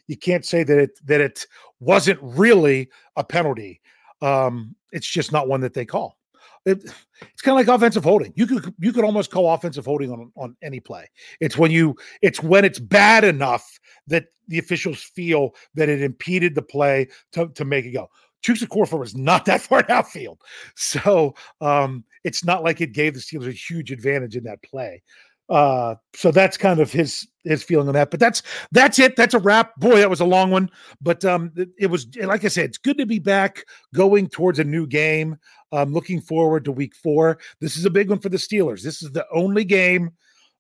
you 0.08 0.18
can't 0.18 0.46
say 0.46 0.64
that 0.64 0.78
it 0.78 1.00
that 1.06 1.22
it 1.22 1.46
wasn't 1.80 2.20
really 2.22 2.90
a 3.16 3.24
penalty. 3.24 3.80
Um, 4.22 4.76
it's 4.92 5.08
just 5.08 5.32
not 5.32 5.48
one 5.48 5.62
that 5.62 5.74
they 5.74 5.86
call. 5.86 6.18
It, 6.66 6.84
it's 7.22 7.42
kind 7.42 7.60
of 7.60 7.68
like 7.68 7.74
offensive 7.74 8.04
holding. 8.04 8.34
You 8.36 8.46
could 8.46 8.74
you 8.80 8.92
could 8.92 9.06
almost 9.06 9.32
call 9.32 9.54
offensive 9.54 9.86
holding 9.86 10.12
on 10.12 10.32
on 10.36 10.56
any 10.62 10.80
play. 10.80 11.10
It's 11.40 11.58
when 11.58 11.72
you 11.72 11.96
it's 12.22 12.44
when 12.44 12.66
it's 12.66 12.80
bad 12.80 13.24
enough 13.24 13.80
that 14.08 14.26
the 14.48 14.60
officials 14.60 15.02
feel 15.02 15.56
that 15.76 15.90
it 15.90 16.02
impeded 16.02 16.56
the 16.56 16.62
play 16.62 17.08
to, 17.34 17.50
to 17.50 17.66
make 17.66 17.86
it 17.86 17.92
go. 17.92 18.10
Chuks 18.44 18.64
Okorafor 18.64 19.00
was 19.00 19.16
not 19.16 19.46
that 19.46 19.62
far 19.62 19.84
downfield, 19.84 20.38
so 20.76 21.34
um, 21.62 22.04
it's 22.24 22.44
not 22.44 22.64
like 22.64 22.82
it 22.82 22.94
gave 22.94 23.14
the 23.14 23.20
Steelers 23.20 23.48
a 23.48 23.52
huge 23.52 23.92
advantage 23.92 24.36
in 24.36 24.44
that 24.44 24.62
play. 24.64 25.02
Uh, 25.50 25.96
so 26.16 26.32
that's 26.32 26.58
kind 26.58 26.80
of 26.80 26.92
his 26.92 27.28
his 27.44 27.64
feeling 27.64 27.88
on 27.88 27.94
that. 27.96 28.12
But 28.12 28.20
that's 28.20 28.44
that's 28.72 29.00
it. 29.00 29.16
That's 29.16 29.34
a 29.34 29.40
wrap. 29.40 29.76
Boy, 29.78 29.98
that 29.98 30.10
was 30.10 30.20
a 30.20 30.26
long 30.26 30.52
one. 30.52 30.70
But 31.02 31.26
um, 31.26 31.52
it, 31.56 31.70
it 31.80 31.88
was 31.88 32.08
like 32.18 32.46
I 32.46 32.50
said, 32.50 32.66
it's 32.66 32.78
good 32.78 32.98
to 33.00 33.06
be 33.06 33.20
back 33.20 33.64
going 33.94 34.28
towards 34.28 34.60
a 34.60 34.64
new 34.64 34.86
game. 34.86 35.38
I'm 35.72 35.94
looking 35.94 36.22
forward 36.22 36.66
to 36.66 36.72
week 36.72 36.96
four. 36.96 37.40
This 37.60 37.78
is 37.78 37.86
a 37.86 37.90
big 37.90 38.10
one 38.10 38.20
for 38.20 38.30
the 38.30 38.38
Steelers. 38.38 38.82
This 38.84 39.02
is 39.02 39.12
the 39.12 39.26
only 39.34 39.64
game, 39.64 40.12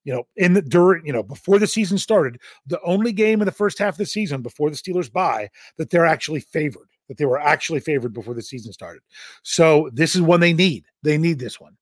you 0.03 0.13
know, 0.13 0.23
in 0.35 0.53
the 0.53 0.61
during, 0.61 1.05
you 1.05 1.13
know, 1.13 1.23
before 1.23 1.59
the 1.59 1.67
season 1.67 1.97
started, 1.97 2.39
the 2.65 2.81
only 2.81 3.11
game 3.11 3.41
in 3.41 3.45
the 3.45 3.51
first 3.51 3.79
half 3.79 3.95
of 3.95 3.97
the 3.97 4.05
season 4.05 4.41
before 4.41 4.69
the 4.69 4.75
Steelers 4.75 5.11
bye 5.11 5.49
that 5.77 5.89
they're 5.89 6.05
actually 6.05 6.41
favored, 6.41 6.89
that 7.07 7.17
they 7.17 7.25
were 7.25 7.39
actually 7.39 7.79
favored 7.79 8.13
before 8.13 8.33
the 8.33 8.41
season 8.41 8.71
started. 8.71 9.01
So 9.43 9.89
this 9.93 10.15
is 10.15 10.21
one 10.21 10.39
they 10.39 10.53
need. 10.53 10.85
They 11.03 11.17
need 11.17 11.39
this 11.39 11.59
one. 11.59 11.75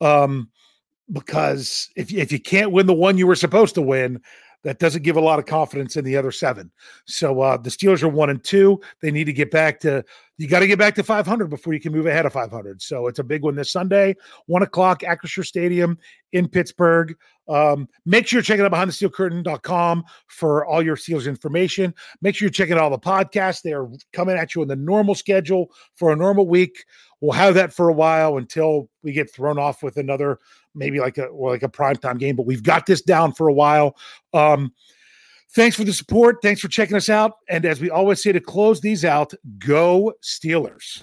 Um, 0.00 0.50
because 1.12 1.90
if 1.96 2.12
if 2.12 2.32
you 2.32 2.40
can't 2.40 2.72
win 2.72 2.86
the 2.86 2.94
one 2.94 3.18
you 3.18 3.26
were 3.26 3.34
supposed 3.34 3.74
to 3.74 3.82
win, 3.82 4.20
that 4.62 4.78
doesn't 4.78 5.02
give 5.02 5.16
a 5.16 5.20
lot 5.20 5.38
of 5.38 5.46
confidence 5.46 5.96
in 5.96 6.04
the 6.04 6.16
other 6.16 6.30
seven. 6.30 6.70
So 7.06 7.40
uh, 7.40 7.56
the 7.56 7.70
Steelers 7.70 8.02
are 8.02 8.08
one 8.08 8.30
and 8.30 8.42
two. 8.42 8.80
They 9.00 9.10
need 9.10 9.24
to 9.24 9.32
get 9.32 9.50
back 9.50 9.80
to 9.80 10.04
you 10.36 10.48
got 10.48 10.60
to 10.60 10.66
get 10.66 10.78
back 10.78 10.94
to 10.94 11.02
500 11.02 11.50
before 11.50 11.74
you 11.74 11.80
can 11.80 11.92
move 11.92 12.06
ahead 12.06 12.24
of 12.24 12.32
500. 12.32 12.80
So 12.80 13.08
it's 13.08 13.18
a 13.18 13.24
big 13.24 13.42
one 13.42 13.54
this 13.54 13.70
Sunday, 13.70 14.16
one 14.46 14.62
o'clock, 14.62 15.00
Acrisure 15.00 15.44
Stadium 15.44 15.98
in 16.32 16.48
Pittsburgh. 16.48 17.14
Um, 17.46 17.88
make 18.06 18.26
sure 18.26 18.38
you're 18.38 18.44
checking 18.44 18.64
out 18.64 18.72
behindthesteelcurtain.com 18.72 20.04
for 20.28 20.64
all 20.64 20.82
your 20.82 20.96
Steelers 20.96 21.26
information. 21.26 21.92
Make 22.22 22.36
sure 22.36 22.46
you're 22.46 22.52
checking 22.52 22.74
out 22.74 22.80
all 22.80 22.90
the 22.90 22.98
podcasts. 22.98 23.60
They 23.60 23.74
are 23.74 23.90
coming 24.14 24.36
at 24.36 24.54
you 24.54 24.62
in 24.62 24.68
the 24.68 24.76
normal 24.76 25.14
schedule 25.14 25.72
for 25.96 26.10
a 26.10 26.16
normal 26.16 26.46
week. 26.46 26.84
We'll 27.20 27.32
have 27.32 27.54
that 27.54 27.74
for 27.74 27.90
a 27.90 27.94
while 27.94 28.38
until 28.38 28.88
we 29.02 29.12
get 29.12 29.30
thrown 29.30 29.58
off 29.58 29.82
with 29.82 29.98
another 29.98 30.38
maybe 30.74 31.00
like 31.00 31.18
a 31.18 31.28
well, 31.32 31.52
like 31.52 31.62
a 31.62 31.68
primetime 31.68 32.18
game, 32.18 32.36
but 32.36 32.46
we've 32.46 32.62
got 32.62 32.86
this 32.86 33.02
down 33.02 33.32
for 33.32 33.48
a 33.48 33.52
while. 33.52 33.96
Um, 34.32 34.72
thanks 35.52 35.76
for 35.76 35.84
the 35.84 35.92
support. 35.92 36.38
Thanks 36.42 36.60
for 36.60 36.68
checking 36.68 36.96
us 36.96 37.08
out. 37.08 37.32
And 37.48 37.64
as 37.64 37.80
we 37.80 37.90
always 37.90 38.22
say 38.22 38.32
to 38.32 38.40
close 38.40 38.80
these 38.80 39.04
out, 39.04 39.32
go 39.58 40.12
Steelers. 40.22 41.02